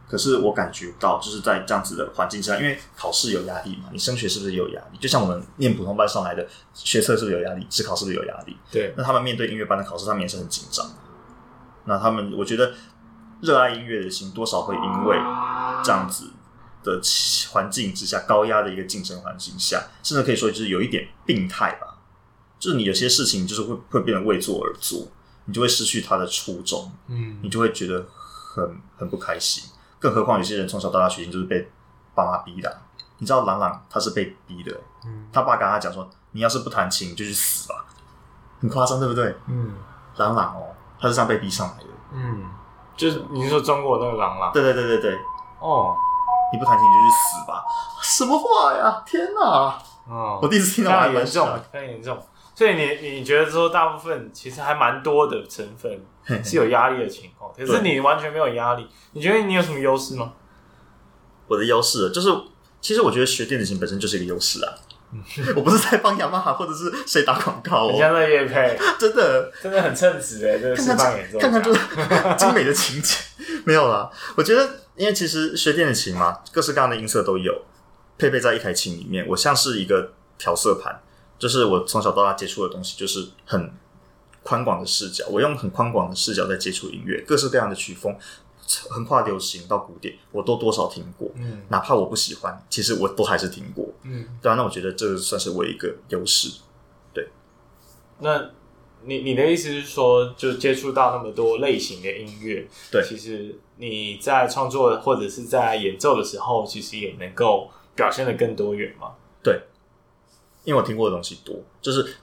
[0.09, 4.99] 可是我感觉到，就是在这样子的环境下，因为考试有压力嘛，你升学是不是有压力？
[4.99, 7.67] 就像我们念普通班上来的，学测是不是有压力？
[7.69, 8.57] 指考是不是有压力？
[8.71, 8.95] 对。
[8.97, 10.85] 那他们面对音乐班的考试，他们也是很紧张。
[11.85, 12.73] 那他们，我觉得
[13.43, 15.17] 热爱音乐的心，多少会因为
[15.85, 16.31] 这样子。
[16.85, 17.01] 的
[17.51, 21.99] 环境之下，高压的一个竞争环境下，甚至可以说就是有一点病态吧。
[22.59, 25.09] 就是你有些事情就是会会变得为做而做，
[25.47, 28.07] 你就会失去他的初衷，嗯，你就会觉得
[28.55, 29.65] 很很不开心。
[29.99, 31.71] 更何况有些人从小到大学习就是被
[32.15, 32.81] 爸妈逼的。
[33.19, 34.73] 你知道朗朗他是被逼的，
[35.05, 37.85] 嗯，他爸跟他讲说：“你要是不弹琴，你就去死吧。”
[38.61, 39.37] 很夸张，对不对？
[39.47, 39.75] 嗯，
[40.17, 41.91] 朗朗哦，他是这样被逼上来的。
[42.13, 42.45] 嗯，
[42.97, 44.53] 就是你是说中国那个朗朗？
[44.53, 45.19] 对对对对对，
[45.61, 45.95] 哦。
[46.51, 47.63] 你不弹琴你就去死吧！
[48.01, 49.03] 什么话呀！
[49.05, 49.79] 天哪！
[50.09, 52.19] 哦，我第一次听到很严重，很严重。
[52.59, 56.01] 所以你你觉得说，大部分其实还蛮多的成分
[56.43, 58.85] 是有压力的情况，可是你完全没有压力。
[59.13, 60.33] 你觉得你有什么优势吗？
[61.47, 62.29] 我的优势就是，
[62.81, 64.75] 其实我觉得学电子琴本身就是一个优势啊。
[65.55, 71.81] 我不是在帮雅马哈或者是谁打广告哦，你像在业配， 真的真的很称职哎，这个示范演奏，看看就是
[72.37, 73.15] 精美的情节，
[73.65, 74.11] 没有啦。
[74.37, 77.63] 我觉得，因为其实学电子琴嘛，各式各样的音色都有，
[78.19, 79.25] 配备在一台琴里面。
[79.29, 81.01] 我像是一个调色盘，
[81.39, 83.73] 就是我从小到大接触的东西，就是很
[84.43, 85.25] 宽广的视角。
[85.31, 88.17] 我用很宽广的视角在接触音乐，各式各样的曲风，
[88.91, 91.31] 横跨流行到古典，我都多少听过。
[91.37, 93.89] 嗯，哪怕我不喜欢，其实我都还是听过。
[94.03, 96.61] 嗯，对啊，那我觉得这算是我一个优势。
[97.15, 97.29] 对，
[98.21, 98.51] 那
[99.05, 109.13] 你你的意思是说，就接触到那么多类型的音乐，对，其实你在创作或者是在演奏的时候，其实也能够表现的更多元吗？
[109.43, 109.63] 对，
[110.69, 112.15] 因为我听过的东西多，就是。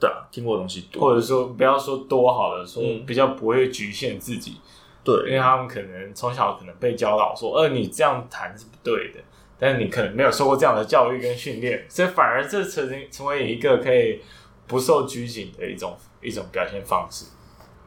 [0.00, 4.56] 对啊，听过的东西多，或者说不要说多好了，说比较不会局限自己。
[5.04, 9.20] 对，因为他们可能从小可能被教导说，呃，你这样弹是不对的，
[9.60, 14.20] 但是你可能没有受过这样的教育跟训练，所以反而这成成为一个可以
[14.66, 17.26] 不受拘谨的一种一种表现方式。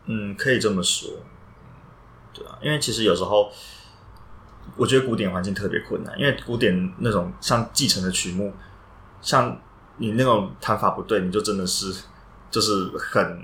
[0.06, 1.10] 嗯，可以这么说。
[2.34, 3.52] 对啊，因为其实有时候
[4.78, 8.54] 我觉得古典环境特别困难，因为古典那种像继承的曲目，
[9.22, 9.60] 像。
[9.98, 11.94] 你那种谈法不对，你就真的是
[12.52, 13.44] 就是很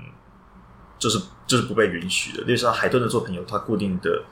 [0.98, 2.44] 就是就是不被允许的。
[2.44, 4.24] 例如说，海顿的作品有他固定的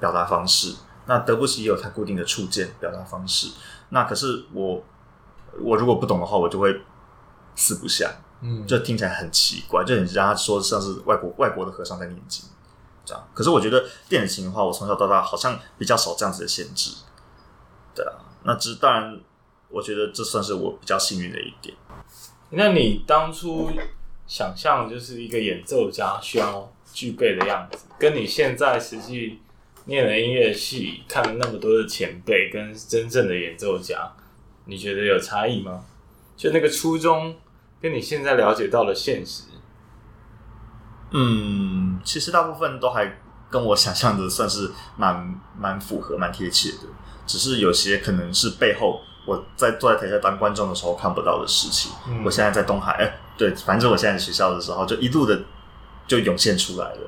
[0.00, 0.74] 表达方式，
[1.06, 3.52] 那德布西也有他固定的触键表达方式。
[3.90, 4.82] 那可是我
[5.60, 6.80] 我如果不懂的话，我就会
[7.54, 12.46] 四不像，嗯，就听起来很奇怪，就你让他说像是外国外国的和尚在念经
[13.04, 13.28] 这样。
[13.34, 16.92] 可是我觉得电子琴的话，我从小到大好像比较少这样子的限制。
[17.94, 19.20] 对啊，那只当然。
[19.72, 21.74] 我觉得这算是我比较幸运的一点。
[22.50, 23.70] 那你当初
[24.26, 29.40] 想象就是一个演奏家需要具备的样子，跟你现在实际
[29.86, 34.12] 念了音乐系，看了那么多的前辈跟真正的演奏家，
[34.66, 35.82] 你觉得有差异吗？
[36.36, 37.34] 就那个初衷
[37.80, 39.44] 跟你现在了解到的现实，
[41.12, 43.18] 嗯，其实大部分都还
[43.50, 46.88] 跟我想象的算是蛮蛮符合、蛮贴切的，
[47.26, 49.00] 只是有些可能是背后。
[49.24, 55.40] 我在坐在台下当观众的时候看不到的事情，嗯、我现在在东海，哎、欸，对，反正我现在在学校的时候，就一路的
[56.08, 57.00] 就涌现出来了。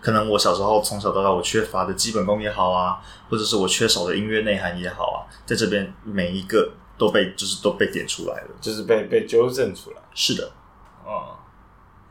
[0.00, 2.98] 可能我小时候从小到大我缺乏的基本功也好啊，
[3.30, 9.96] 或者是我缺少的音乐内涵也好啊，在这边每一个都被就是都被点出来了，就是被被纠正出来。
[10.12, 10.50] 是的，
[11.06, 11.12] 嗯，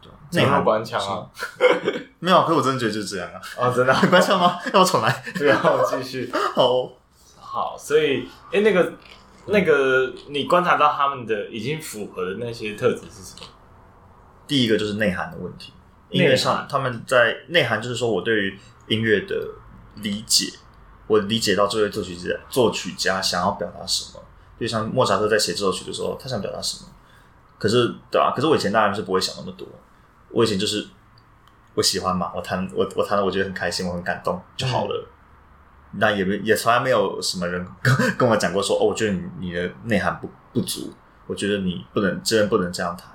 [0.01, 1.27] 对，内涵关腔啊，
[2.19, 3.39] 没有，可是我真的觉得就是这样啊。
[3.57, 4.57] 哦，真的 官腔吗？
[4.73, 5.23] 要我重来？
[5.37, 6.31] 对，然后继续。
[6.55, 6.89] 好
[7.39, 8.93] 好，所以哎、欸，那个。
[9.47, 13.47] 那个，你观察到他们的已经符合的那些特质是什么？
[14.47, 15.73] 第一个就是内涵的问题。
[16.09, 19.35] 音乐上，他们在内涵就是说我对于音乐的
[19.95, 20.51] 理解，
[21.07, 24.21] 我理解到这位作曲家作曲家想要表达什么。
[24.59, 26.89] 就像莫扎特在写这首曲的时候，他想表达什么？
[27.57, 29.67] 可是，对啊，可是我以前当然是不会想那么多。
[30.29, 30.85] 我以前就是
[31.73, 35.07] 我喜欢嘛，我弹我我弹了，我觉得很开心，我很感动就好了。
[35.07, 35.20] 嗯
[35.99, 40.93] 那也没也从来没有什么人 跟跟我讲过说哦，我觉得你你的内涵不不足，
[41.27, 43.09] 我觉得你不能真不能这样谈，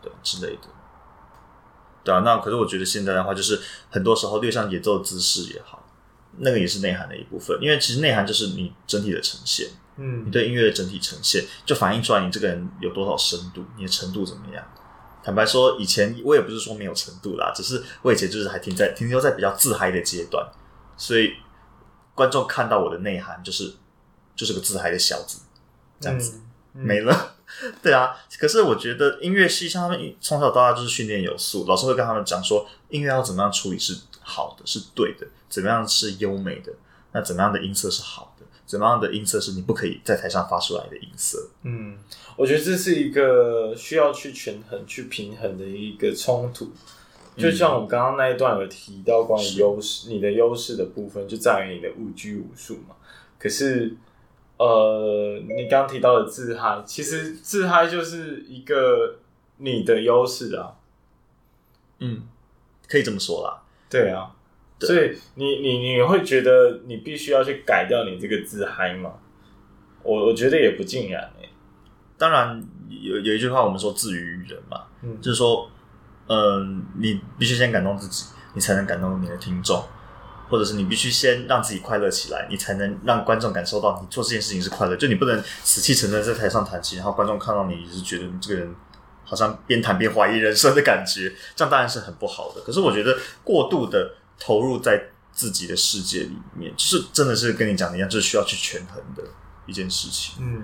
[0.00, 0.68] 对之类的，
[2.02, 2.20] 对啊。
[2.20, 5.86] 那可是我觉得现在的话，就是很多时候，对上演奏姿势也好，
[6.38, 9.68] 那个也是内涵的一部分，因为其实内涵就是你整体的呈现，
[9.98, 14.64] 嗯，你对音乐的整体呈现，就反映出来你这个人有多少深度，你的程度怎么样。
[15.22, 20.46] 坦白说，以前我也不是说没有程度啦，只是我以前就是还停在停留在比较自嗨的阶段，
[20.96, 21.34] 所以。
[22.14, 23.74] 观众看到我的内涵，就是
[24.36, 25.40] 就是个自嗨的小子，
[26.00, 26.40] 这样子、
[26.74, 27.34] 嗯嗯、没了。
[27.82, 36.72] 对啊，可是我觉得音乐系像他们从小到大就是训练有素，老师会跟他们讲说，音乐要怎么样处理是好的，是对的，怎么样是优美的，
[37.12, 41.50] 那怎么样的音色是好的，怎么样的音色是你不可以在台上发出来的音色。
[41.62, 41.98] 嗯，
[42.36, 46.72] 我觉得这是一个需要去权衡、去平衡的一个冲突。
[47.34, 52.94] 就像我刚刚那一段有提到关于优势，你的优势的部分就在于你的无拘无束嘛。
[53.38, 53.96] 可是，
[54.58, 59.16] 呃，你刚提到的自嗨，其实自嗨就是一个
[59.56, 60.76] 你的优势啊。
[62.00, 62.22] 嗯，
[62.86, 63.62] 可以这么说啦。
[63.88, 64.36] 对啊，
[64.78, 69.14] 对，所以你你你会觉得你必须要去改掉你这个自嗨吗？
[70.02, 71.48] 我我觉得也不尽然诶。
[72.18, 75.66] 当然有有一句话我们说自娱于人嘛，嗯，就是说。
[76.28, 79.84] 嗯，你必须先感动自己，你才能感动你的听众，
[80.48, 84.96] 或者是你必须先让自己快乐起来，你才能让观众感受到你做这件事情是快乐。
[84.96, 88.74] 就你不能死气沉沉在台上弹琴，然后观众看到你是觉得你这个人
[89.24, 92.60] 好像边弹边怀疑人生的感觉，这样当然是很不好的。
[92.62, 95.02] 可是我觉得过度的投入在
[95.32, 99.22] 自己的世界里面，就是真的是跟你讲的一样，就是需要去权衡的
[99.66, 100.36] 一件事情。
[100.40, 100.62] 嗯，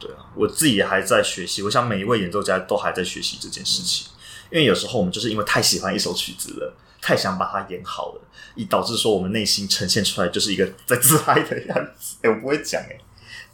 [0.00, 4.08] 对啊，我自己也还在学习，我想每一位演奏家都还在学习这件事情。
[4.50, 8.20] 因为有时候我们就是因为太喜欢一首曲子了，太想把它演好了，
[8.54, 12.16] 以导致说我们内心呈现出来就是一个在自嗨的样子。
[12.22, 13.00] 哎、欸，我不会讲哎、欸，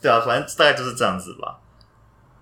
[0.00, 1.58] 对啊，反正大概就是这样子吧。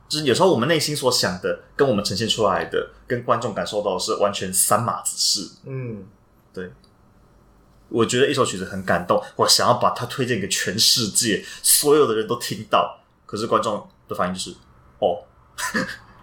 [0.08, 5.50] 就是有时候我们内心所想的，跟我们呈现出来的，跟观众感受到的是完全三码子事。
[5.64, 6.04] 嗯，
[6.52, 6.70] 对。
[7.88, 12.98] 我觉得一首曲子很感动，我想要把它推荐给全世界，所有的人都听到。
[13.26, 14.50] 可是观众的反应就是，
[14.98, 15.18] 哦，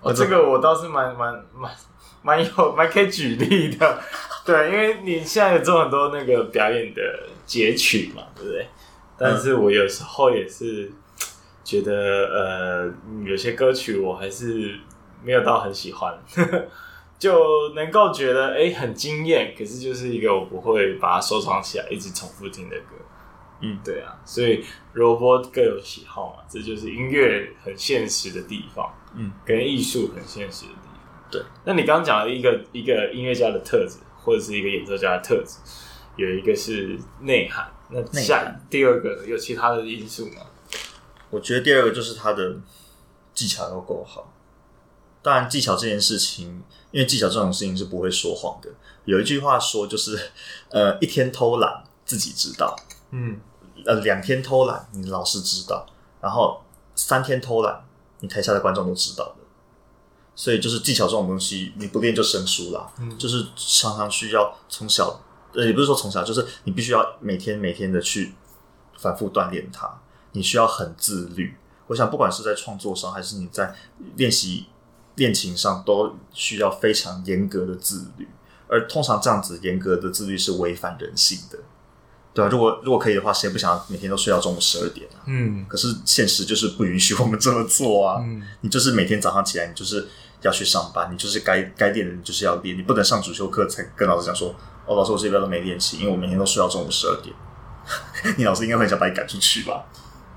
[0.02, 1.74] 哦， 这个我倒是蛮蛮蛮
[2.28, 4.02] 蛮有蛮可以举例的，
[4.46, 7.02] 对，因为你现在有做很多那个表演的
[7.46, 8.68] 截取嘛，对不对？
[9.18, 10.92] 但是我有时候也是
[11.64, 12.94] 觉得，呃，
[13.26, 14.78] 有些歌曲我还是
[15.24, 16.20] 没有到很喜欢。
[17.18, 22.94] 就能够觉得哎、欸、很惊艳，可是就是一个我不会把它收藏起来一直重复听的歌。
[23.60, 24.64] 嗯，对啊，所以
[24.94, 28.94] 萝卜各有喜好嘛，这就是音乐很现实的地方。
[29.16, 30.87] 嗯，跟艺术很现实的地方。
[31.30, 35.58] 对，那你刚刚讲了一个一个音乐家的特质，或者是一个演奏家的特质，
[36.16, 37.70] 有一个是内涵。
[37.90, 40.42] 那下第二个有其他的因素吗？
[41.30, 42.58] 我觉得第二个就是他的
[43.34, 44.34] 技巧要够好。
[45.22, 48.70] 当然，技巧这件事情，因为技巧这种事情是不会说谎的。
[49.04, 50.18] 有一句话说，就是
[50.70, 52.74] 呃，一天偷懒自己知道，
[53.12, 53.40] 嗯，
[53.86, 55.86] 呃，两天偷懒你老师知道，
[56.22, 56.64] 然后
[56.96, 57.86] 三天偷懒
[58.20, 59.37] 你台下的观众都知道的。
[60.38, 62.90] 所以，就是技巧这种东西，你不练就生疏了。
[63.02, 65.20] 嗯，就是常常需要从小，
[65.54, 68.34] 呃，也不是说从小，就是你必须要每天每天的去
[68.98, 70.00] 反复锻炼它。
[70.32, 71.58] 你需要很自律。
[71.88, 73.76] 我想，不管是在创作上，还是你在
[74.16, 74.68] 练习。
[75.18, 78.28] 练琴上都需要非常严格的自律，
[78.68, 81.58] 而通常这样子严格的自律是违反人性的，
[82.36, 85.26] 对啊，如果如果可以的话，谁不想每天都睡到中午十二点啊？
[85.26, 88.22] 嗯，可是现实就是不允许我们这么做啊。
[88.22, 90.08] 嗯，你就是每天早上起来，你就是
[90.42, 94.54] 要去上班，你就是该该练的，你就是要练，你不能上主修课才跟老师讲说，
[94.86, 97.36] 哦，老师我这边都没练习，因为我每天都睡到中午十二点。
[98.38, 99.86] 你老师应该会想把你赶出去吧？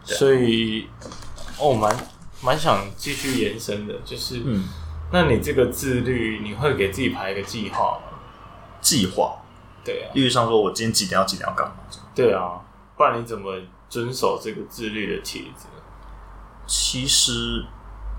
[0.05, 0.89] 所以，
[1.59, 1.95] 哦，蛮。
[2.43, 4.65] 蛮想继续延伸的，就是，嗯，
[5.13, 8.19] 那你这个自律，你会给自己排一个计划吗？
[8.81, 9.37] 计划，
[9.85, 11.75] 对啊，例如像说我今天几点要几点要干嘛？
[12.15, 12.59] 对啊，
[12.97, 13.53] 不然你怎么
[13.91, 15.67] 遵守这个自律的帖子？
[16.67, 17.63] 其实，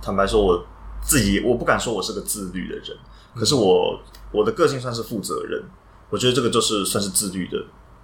[0.03, 0.63] 坦白说，我
[1.01, 2.97] 自己我不敢说我是个自律的人，
[3.35, 5.63] 可是我我的个性算是负责任，
[6.09, 7.57] 我觉得这个就是算是自律的，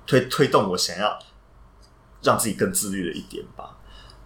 [0.05, 1.17] 推推动我想要
[2.23, 3.77] 让自己更自律的一点吧。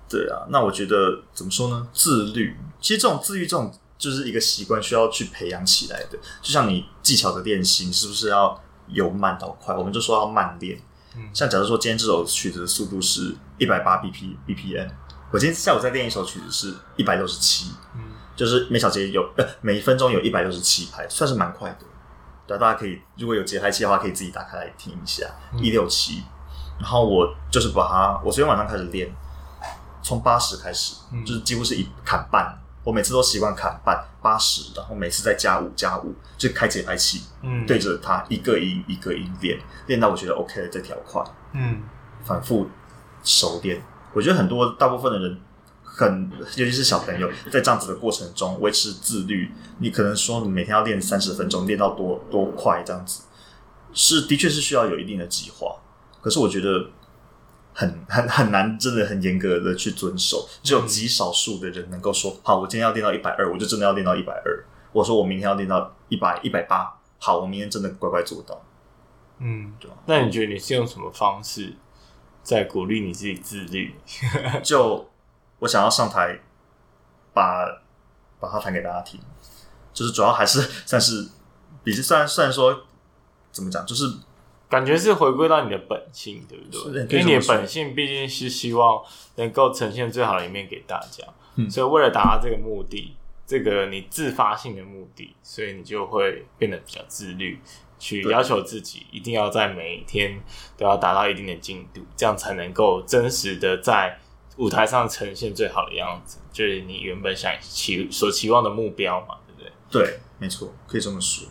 [0.10, 1.88] 对啊，那我觉得怎么说呢？
[1.94, 6.18] 自律，其实这种自律，这种就是一个习惯，需要去培养起来的。
[6.42, 9.74] 就像你技巧的练习，你是不是要由慢到快？
[9.74, 10.82] 我们就说要慢练。
[11.16, 14.90] 嗯，像假如说今天这首曲子的速度是一百八 B P B P M，
[15.32, 18.02] 我今天下午再练一首曲子是一百六十七，嗯，
[18.42, 21.86] 就是每小节有呃每一分钟有一百六十七拍，算是蛮快的。
[22.48, 25.28] 对，大家可以如果有节拍器的话，可以自己打开来听一下
[25.58, 26.24] 一六七。
[26.80, 29.14] 然后我就是把它，我昨天晚上开始练。
[30.02, 32.58] 从八十开始，就是几乎是一砍半。
[32.84, 41.24] 我每次都习惯砍半八十，然后每次再加五加五，就开节拍器，嗯，对着它一个音一个音练，练到我觉得 OK 了再调快，
[41.54, 41.84] 嗯，
[42.26, 42.68] 反复
[43.24, 43.80] 熟练。
[44.14, 45.40] 我觉得很多大部分的人
[45.94, 49.52] 很，尤其是小朋友，在这样子的过程中维持自律。
[49.80, 53.24] 你可能说你每天要练三十分钟，练到多多快这样子，
[53.94, 55.76] 是的确是需要有一定的计划。
[56.22, 56.90] 可是我觉得。
[57.74, 60.46] 很很很难，真的很严格的去遵守。
[60.62, 68.62] 只有极少数的人能够说：“好，我今天要练到一百二，我就真的要练到一百二。”我说：“我明天要练到一百一百八，好，我明天真的乖乖做到。”
[69.40, 69.96] 嗯，对吧？
[70.06, 71.74] 那你觉得你是用什么方式
[72.44, 73.96] 在鼓励你自己自律？
[74.62, 75.10] 就
[75.62, 76.38] 我想要上台
[77.34, 77.66] 把
[78.40, 79.20] 把它弹给大家听，
[79.94, 81.30] 就是主要还是算是，
[81.84, 82.84] 比虽然虽然说
[83.52, 84.06] 怎么讲，就是。
[84.72, 87.02] 感觉是回归到你的本性，对不对？
[87.02, 89.04] 因为你的本性毕竟是希望
[89.36, 93.14] 能够呈现最好的一面给大家，嗯，所以为了达到这个目的，
[93.46, 97.60] 这个你自发性的目的，所以你就会变得比较自律，
[98.00, 100.42] 去要求自己一定要在每一天
[100.78, 104.18] 都要达到一定的进度，这样才能够真实的在
[104.58, 109.72] 舞台上呈现最好的样子，就是你原本想期所期望的目标嘛，对不对？
[109.90, 111.48] 对，没错，可以这么说。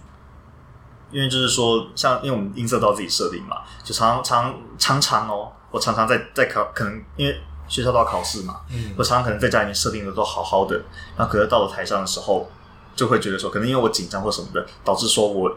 [1.11, 10.81] 因为就是说，像因为我们音色到自己设定嘛，就常常常常哦，我常常在在考，可能因为学校都要考试嘛，嗯，我常常可能在家里面设定的都好好的，
[11.17, 12.49] 然后可是到了台上的时候，
[12.95, 15.53] 就会觉得说，可能因为我紧张或什么的，导致说我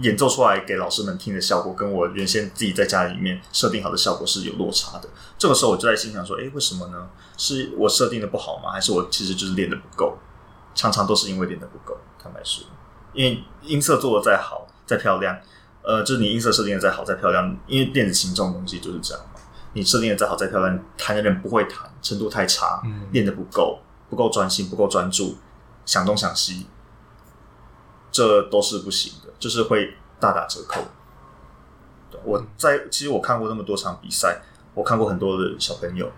[0.00, 5.08] 演奏出来给老师们听的效果，跟我原先自己在家里面设定好的效果是有落差的。
[5.38, 7.08] 这个时候我就在心想说，诶，为什么呢？
[7.36, 8.72] 是我设定的不好吗？
[8.72, 10.16] 还是我其实就是练的不够？
[10.74, 12.64] 常常都是因为练的不够，坦白说。
[13.12, 15.36] 因为音色做的再好再漂亮，
[15.82, 19.40] 呃，就是你音色设定的再好再漂亮，因为电子琴这种东西就是这样嘛。
[19.74, 25.36] 你设定的再好再漂亮，弹的人不会弹，程度太差，嗯，练的不够，不够专心，不够专注，
[25.84, 26.66] 想东想西，
[28.10, 30.80] 这都是不行的，就是会大打折扣。
[32.22, 34.40] 我在其实我看过那么多场比赛，
[34.72, 36.08] 我看过很多的小朋友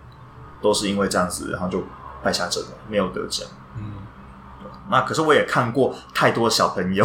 [0.61, 1.83] 都是因为这样子，然后就
[2.21, 3.49] 败下阵了，没有得奖。
[3.75, 3.93] 嗯，
[4.91, 7.03] 那可是我也看过太多小朋友，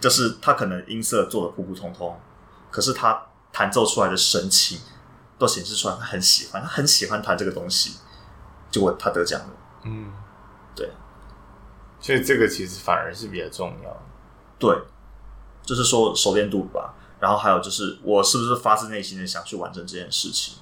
[0.00, 2.18] 就是他可能音色做的普普通通，
[2.70, 3.20] 可是他
[3.52, 4.78] 弹奏出来的神情
[5.36, 7.98] 都显示出来他很喜欢，他很喜欢弹这个东西，
[8.70, 9.46] 结果他得奖了。
[9.82, 10.10] 嗯，
[10.74, 10.90] 对，
[12.00, 14.02] 所以这个其实反而是比较重要。
[14.58, 14.74] 对，
[15.64, 16.94] 就是说熟练度吧。
[17.20, 20.56] 然后还有就是，我是不是发自内心的想去完成这件事情，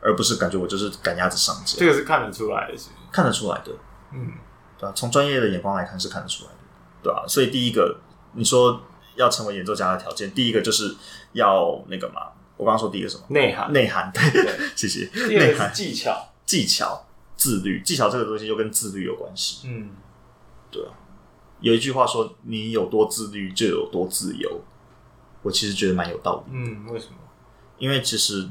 [0.00, 1.78] 而不是感觉我就是赶鸭子上架。
[1.78, 3.70] 这个是看得出来的，是看得出来的。
[4.12, 4.32] 嗯，
[4.76, 6.56] 对啊，从专业的眼光来看是看得出来的，
[7.04, 7.22] 对啊。
[7.28, 8.00] 所以第一个，
[8.32, 8.80] 你说
[9.14, 10.96] 要成为演奏家的条件，第一个就是
[11.34, 12.22] 要那个嘛。
[12.56, 13.22] 我刚刚说第一个什么？
[13.28, 14.10] 内涵，内涵。
[14.12, 15.08] 对，对 谢谢。
[15.28, 17.06] 内涵，技巧，技巧，
[17.36, 17.80] 自律。
[17.84, 19.68] 技巧这个东西就跟自律有关系。
[19.68, 19.90] 嗯，
[20.68, 20.90] 对啊。
[21.60, 24.60] 有一句话说：“你有多自律，就有多自由。”
[25.42, 26.52] 我其实觉得蛮有道理。
[26.52, 27.14] 嗯，为什么？
[27.78, 28.48] 因为其实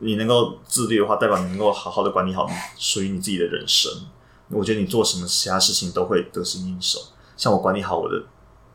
[0.00, 3.90] 你能够自律的话，代表你能够好好的管理好属于你自己的人生。
[4.48, 6.98] 我觉得你做什么其他事情都会得心应手。
[7.36, 8.22] 像我管理好我的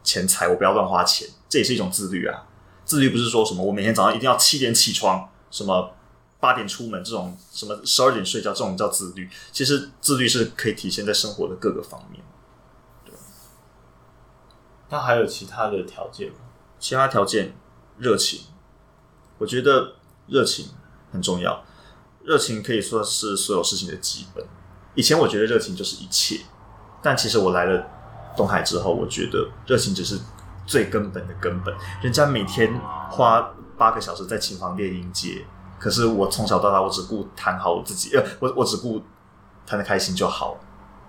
[0.04, 2.48] 钱财，我不要乱花钱，这也是一种自律啊。
[2.84, 5.92] 自律不是说什么我每天早上一定要七点起床，什么
[6.40, 9.30] 八点出门这种，什么十二点睡觉这种叫自律。
[9.52, 12.24] 其实自律是可以体现在生活的各个方面。
[14.96, 15.00] 对。
[15.00, 16.36] 那还有其他的条件吗？
[16.80, 17.54] 其他条件，
[17.98, 18.42] 热情，
[19.38, 19.96] 我觉得
[20.28, 20.70] 热情
[21.12, 21.64] 很重要。
[22.24, 24.44] 热情可以说是所有事情的基本。
[24.96, 26.42] 以前我觉得热情就是一切，
[27.02, 27.86] 但其实我来了
[28.38, 30.18] 东海之后，我觉得热情只是
[30.66, 31.76] 最根本的根本。
[32.02, 32.74] 人家每天
[33.10, 35.46] 花八个小时在琴房练音阶，
[35.78, 39.02] 可是我从小到大，我只顾弹好我自己，呃，我我只顾
[39.66, 40.58] 弹得开心就好。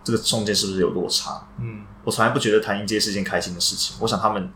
[0.05, 1.47] 这个中间是不是有落差？
[1.59, 3.95] 嗯，我从来不觉得弹音阶是一件开心的事情。
[4.01, 4.51] 我想他们。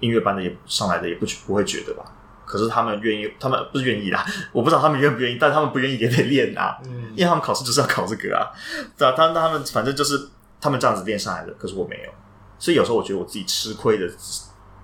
[0.00, 2.04] 音乐班的也上来的也不不会觉得吧？
[2.44, 8.50] 可是他们愿意，他们不是愿意啦，我不知道他们愿不愿意，但他们不愿意也得练啊，嗯，因为他们考试就是要考这个啊，
[8.98, 10.28] 对啊，他他们反正就是
[10.60, 12.10] 他们这样子练上来的，可是我没有，
[12.58, 14.06] 所以有时候我觉得我自己吃亏的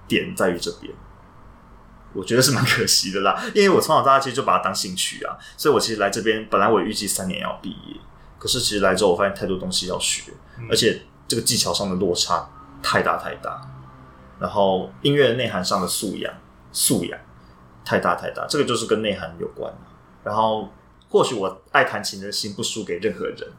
[0.07, 0.91] 点在于这边，
[2.15, 8.01] 我觉得是蛮 可惜的啦，因为我从小到大其实就把它当兴趣啊，所以我其实来这边本来我预计三年要毕业，
[8.39, 12.51] 可是其实来之后我发现太多东西要学，嗯，而且这个技巧上的落差
[12.83, 13.63] 太大太大。
[14.41, 16.35] 然后音乐内涵上的素养，
[16.73, 17.17] 素养
[17.85, 19.73] 太大太大，这个就是跟内涵有关。
[20.25, 20.69] 然后
[21.09, 23.53] 或许我爱弹琴的心不输给任何人，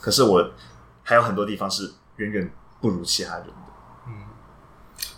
[0.00, 0.50] 可是我
[1.02, 2.50] 还有很多地方是远远
[2.80, 3.52] 不如其他人的。
[4.06, 4.12] 嗯，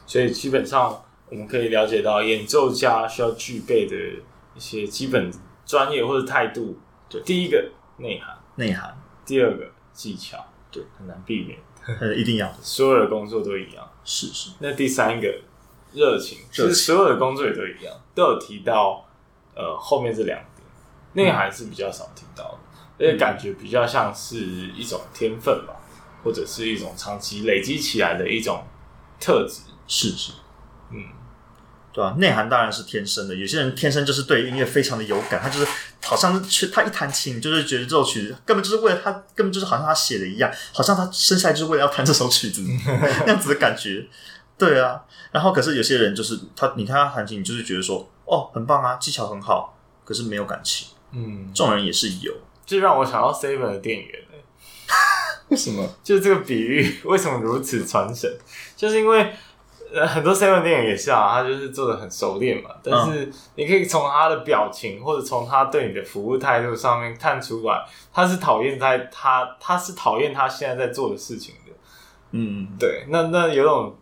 [0.06, 3.94] 所以基本上我们可以了解到，演奏家需要具备的
[4.56, 5.30] 一些基本
[5.64, 6.76] 专业或者态度。
[7.08, 8.90] 对，第一个内涵，内涵；
[9.26, 11.58] 第二个技巧，对，很难避免。
[12.16, 13.88] 一定要，所有的工作都一样。
[14.04, 14.50] 是是。
[14.60, 15.40] 那第三个
[15.92, 19.06] 热情，其实所有的工作也都一样，都有提到
[19.54, 24.36] 呃后面这两点，内涵是比较少听到的，而且感觉比较像是
[24.76, 25.74] 一种天分吧，
[26.24, 28.64] 或者是一种长期累积起来的一种
[29.20, 29.62] 特质。
[29.86, 30.32] 是是，
[30.90, 31.04] 嗯。
[31.92, 33.34] 对啊，内涵当然是天生的。
[33.34, 35.66] 有些人天生就是对音乐非常的有感，他就是
[36.04, 42.62] 好像去他一弹琴，就是觉得这首曲子根本就是为了他，根本就是好像他写的一样，好像他生下来就是为了要弹这首曲子
[43.24, 44.06] 那样子的感觉。
[44.58, 45.00] 对啊，
[45.30, 50.88] 然后可是有些人就是他，你看他弹琴，你就是觉得说哦，很棒啊，技巧很好，可是没有感情。
[51.12, 52.34] 嗯，这种人也是有，
[52.66, 54.44] 就让我想到 Seven 的店员欸，
[55.48, 55.88] 为什么？
[56.02, 58.30] 就是这个比喻为什么如此传神？
[58.76, 59.34] 就是因为。
[59.94, 62.70] 呃，很多 seven 电影也是啊，他就是做的很熟练嘛。
[62.82, 71.72] 但是你可以从他的表情，或者从他对你的服务态度上面看出来，他是讨厌在他，他是讨厌他现在在做的事情的。
[72.30, 73.04] 嗯，对。
[73.08, 73.94] 那那有种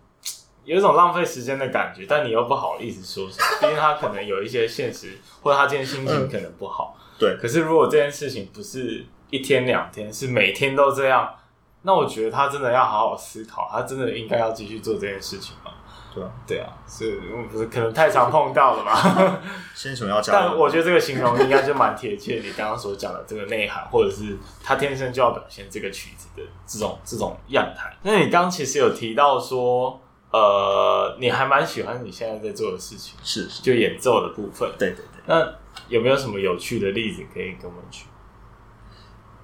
[0.64, 6.96] 有一种浪费时间的感觉，但你又不好意思说什么，毕竟他可能有一些现实，或者他今天心情可能不好。
[6.96, 7.36] 嗯、对。
[7.36, 11.34] 可是如果这件事情不是一天两天，是每天都这样，
[11.82, 15.72] 那我觉得他真的要好好思考，他真的应该要继续做这件事情吗？
[16.12, 17.20] 对啊，对啊，是
[17.50, 19.40] 不是可能太常碰到了吧？
[19.74, 20.34] 先什么要讲？
[20.34, 27.96] 但我觉得这个形容应该就蛮贴切你刚刚所讲的这个内涵，或者是他天生就要表现这个曲子的这种这种样态。
[28.02, 30.00] 那你刚刚其实有提到说，
[30.30, 34.68] 呃，你还蛮喜欢你现在在做的事情，是，是就演奏的部分。
[34.78, 35.22] 对对对。
[35.26, 35.54] 那
[35.88, 38.04] 有没有什么有趣的例子可以跟我们举？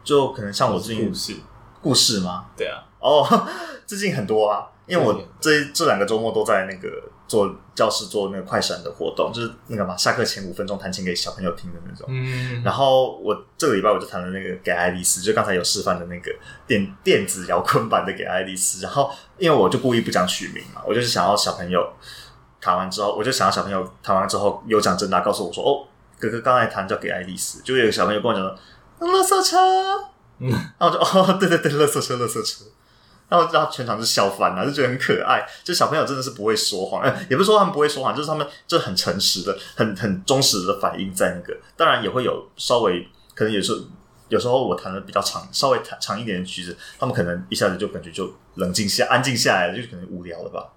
[0.02, 1.34] 就可能像我最近故事，
[1.80, 2.46] 故事吗？
[2.56, 2.82] 对啊。
[2.98, 3.24] 哦，
[3.86, 4.66] 最近很多啊。
[4.86, 6.88] 因为我这这两个周末都在那个
[7.28, 12.06] 做教室做那个快闪的活动，就是那个嘛，下课前五分钟弹琴给小朋友听的那种。
[12.08, 16.30] 嗯，然后我这个礼拜我就弹了那个给爱丽丝，就刚才有示范的那个
[16.66, 18.82] 电电子摇滚版的给爱丽丝。
[18.82, 21.86] 然后因为我就故意不讲曲名嘛，我就是想要小朋友。
[22.58, 25.86] 弹完之后，我就想要小朋友弹完之后有奖征答，告诉我说：“哦，
[26.18, 28.58] 哥哥刚才弹叫给爱丽丝。”就有个小朋友跟我讲说
[29.06, 29.56] ：“乐色车。”
[30.40, 32.64] 嗯，然后我就哦，对对对，乐色车，乐色车。
[33.28, 35.44] 然后然后全场就笑翻了，就觉得很可爱。
[35.64, 41.56] 就小朋友真的是不会说谎，呃，也不是说他们不会说谎，就是他们就很诚实的、很很忠实的反应在那个。
[41.76, 43.78] 当然也会有稍微可能有时候
[44.28, 50.72] 有时候我弹的比较长，稍微弹长一点的曲子，他们可能一下子就感觉就冷静下、安静下来了，就可能无聊了吧。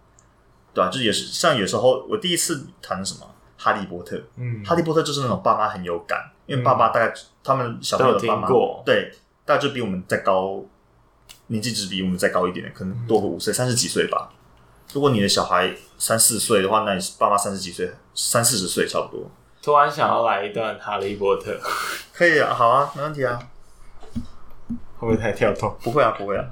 [0.73, 3.21] 对啊，就也是像有时候我第一次弹什么
[3.63, 7.13] 《哈利波特》，嗯，《哈利波特》就是那种爸妈很有感，因为爸爸大概
[7.43, 8.47] 他们小朋友的爸妈
[8.85, 9.11] 对，
[9.45, 10.63] 大概就比我们再高。
[11.49, 14.31] 年纪只比我们再高一点点，可能多个五岁，三十几岁吧。
[14.93, 19.29] 如果你的小孩三四岁的话，那你爸妈三十几岁，三四十岁差不多。
[19.61, 21.51] 突然想要来一段《哈利波特》，
[22.11, 23.37] 可以啊，好啊，没问题啊。
[24.97, 25.77] 会不会太跳动？
[25.81, 26.45] 不会啊，不会啊。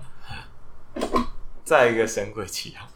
[1.64, 2.88] 再一个神鬼奇航，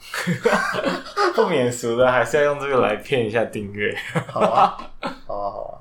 [1.35, 3.93] 不免俗的，还是要用这个来骗一下订阅。
[4.27, 4.77] 好啊，
[5.27, 5.80] 好啊，好啊。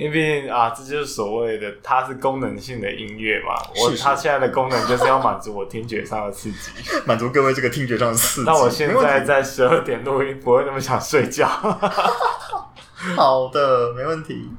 [0.00, 3.54] 因为毕竟啊，这就是所谓的，它是功能性的音乐嘛。
[3.76, 6.70] 我它现在的功能就是要满足我听觉上的刺激，
[7.04, 8.46] 满足各位这个听觉上的刺激。
[8.46, 11.46] 那我现在在十二点录音，不会那么想睡觉。
[13.14, 14.50] 好的，没问题。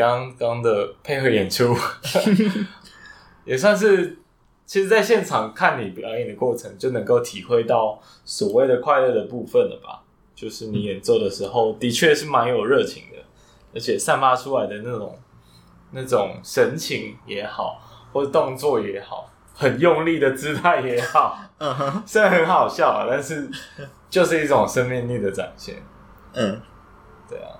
[0.00, 1.76] 刚刚的配合演出，
[3.44, 4.16] 也算是，
[4.64, 10.02] 其实，在现场看你表演的过程，就能够体会到所谓的快乐的部分了吧？
[10.34, 13.18] 就是你演奏的时候，的确是蛮有热情的，
[13.74, 15.18] 而且散发出来的那种
[15.90, 17.78] 那种神情也好，
[18.10, 23.50] 或者动作也好，很用力的姿态也好，嗯哼，虽然很好笑啊，但是
[24.08, 25.76] 就是一种生命力的展现。
[26.32, 26.58] 嗯，
[27.28, 27.52] 对啊，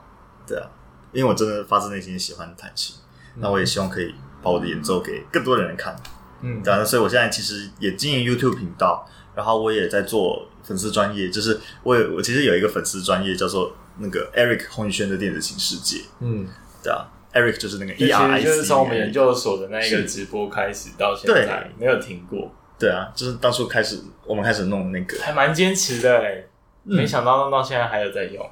[0.46, 0.66] 对啊。
[1.12, 2.97] 因为我真的发自内心喜欢弹琴，
[3.37, 5.97] 那、嗯、我也希望可以把我的演奏给更多的人看。
[6.43, 16.03] 嗯，对啊，所以我现在其实也经营 YouTube 频道，然后我也在做粉丝专业，就是我有我其实有一个粉丝专业叫做那个 Eric 洪宇轩的电子琴世界。
[16.20, 16.47] 嗯，
[16.82, 22.51] 对啊，Eric 就是那个 E R I C，就是从我们研究所的那一个直播开始到现在没有停过。
[22.78, 26.43] 对啊，就是当初开始我们开始弄那个，还蛮坚持的哎，
[26.85, 28.51] 没想到弄到现在还有在用。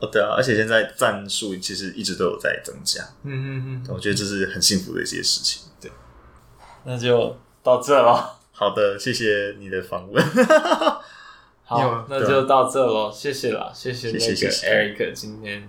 [0.00, 5.62] 哦，对啊，而且现在赞数其实一直都有在增加，嗯嗯嗯，我觉得这是很幸福的一些事情。
[5.80, 5.90] 对，
[6.84, 8.38] 那就到这了。
[8.52, 10.24] 好的，谢谢你的访问。
[11.64, 15.68] 好，那就到这喽，谢谢啦，谢谢那个 Eric 今天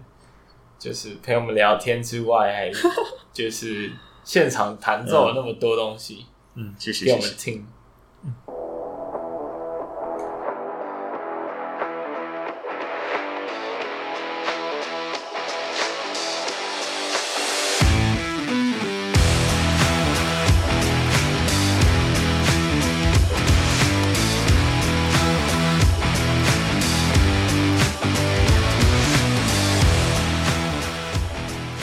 [0.77, 2.72] 就是陪我们聊天之外，还
[3.34, 3.91] 就是
[4.23, 6.26] 现场弹奏了那么多东西，
[6.56, 7.68] 嗯，谢谢，给我们听。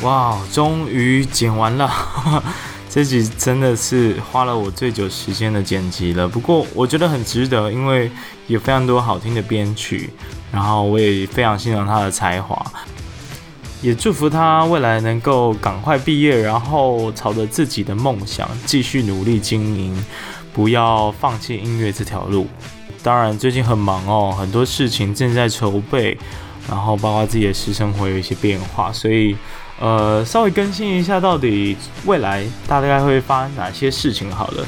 [0.07, 1.91] 哇，终于剪完了，
[2.89, 6.29] 这集真的是花了我最久时间的剪辑了。
[6.29, 8.09] 不过我觉得很值得，因为
[8.47, 10.11] 有非常多好听的编曲，
[10.53, 12.65] 然后我也非常欣赏他的才华，
[13.83, 20.07] 也祝福他未来能够赶快毕业，然后朝着自己的梦想继续努力经营，
[20.53, 22.47] 不要放弃音乐这条路。
[23.03, 26.17] 当然最近很忙哦，很多事情正在筹备，
[26.69, 29.37] 然后包括自己的私生活有一些变化，所以。
[29.79, 31.77] 呃，稍微更新一下，到底
[32.07, 34.31] 未来大概会发生哪些事情？
[34.31, 34.67] 好了，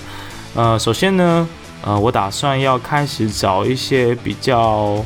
[0.55, 1.49] 呃，首先呢，
[1.83, 5.03] 呃，我打算要开始找一些比较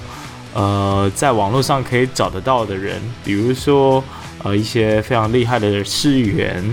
[0.55, 4.03] 呃，在网络上可以找得到的人，比如说
[4.43, 6.65] 呃，一些非常厉害的市议员，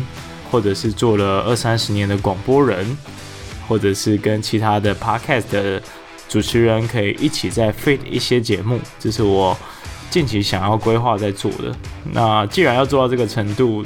[0.49, 2.97] 或者是做了二三十年的广播人，
[3.68, 5.80] 或者是跟其他的 podcast 的
[6.27, 9.56] 主持人可以一起再 fit 一些节目，这是我。
[10.10, 11.76] 近期想要规划在做的，
[12.11, 13.84] 那既然要做到这个程度，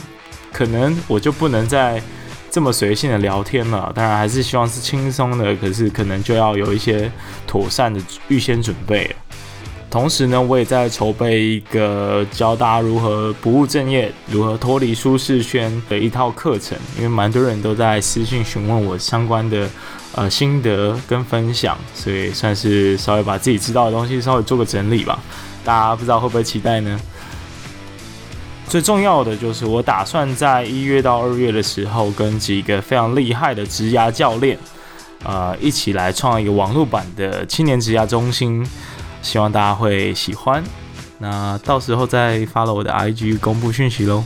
[0.52, 2.02] 可能我就不能再
[2.50, 7.12] 这么随性的聊天了，当然还是希望是轻松的，可是可能就要有一些
[7.46, 9.16] 妥善的预先准备。
[9.90, 19.70] 同时呢，我也在筹备一个教大家如何不务正业、如何脱离舒适圈的一套课程，因为蛮多人都在私信询问我相关的
[20.16, 25.20] 呃心得跟分享，所以算是稍微把自己知道的东西稍微做个整理吧。
[25.64, 27.00] 大家不知道会不会期待呢？
[28.68, 34.58] 最重要的就是我打算在一月到二月的时候，跟几个非常厉害的职涯教练，
[35.24, 38.66] 呃，一起来创一个网络版的青年职涯中心。
[39.22, 40.62] 希望大家会喜欢，
[41.20, 44.22] 那到时候再发了我的 IG 公布讯息喽。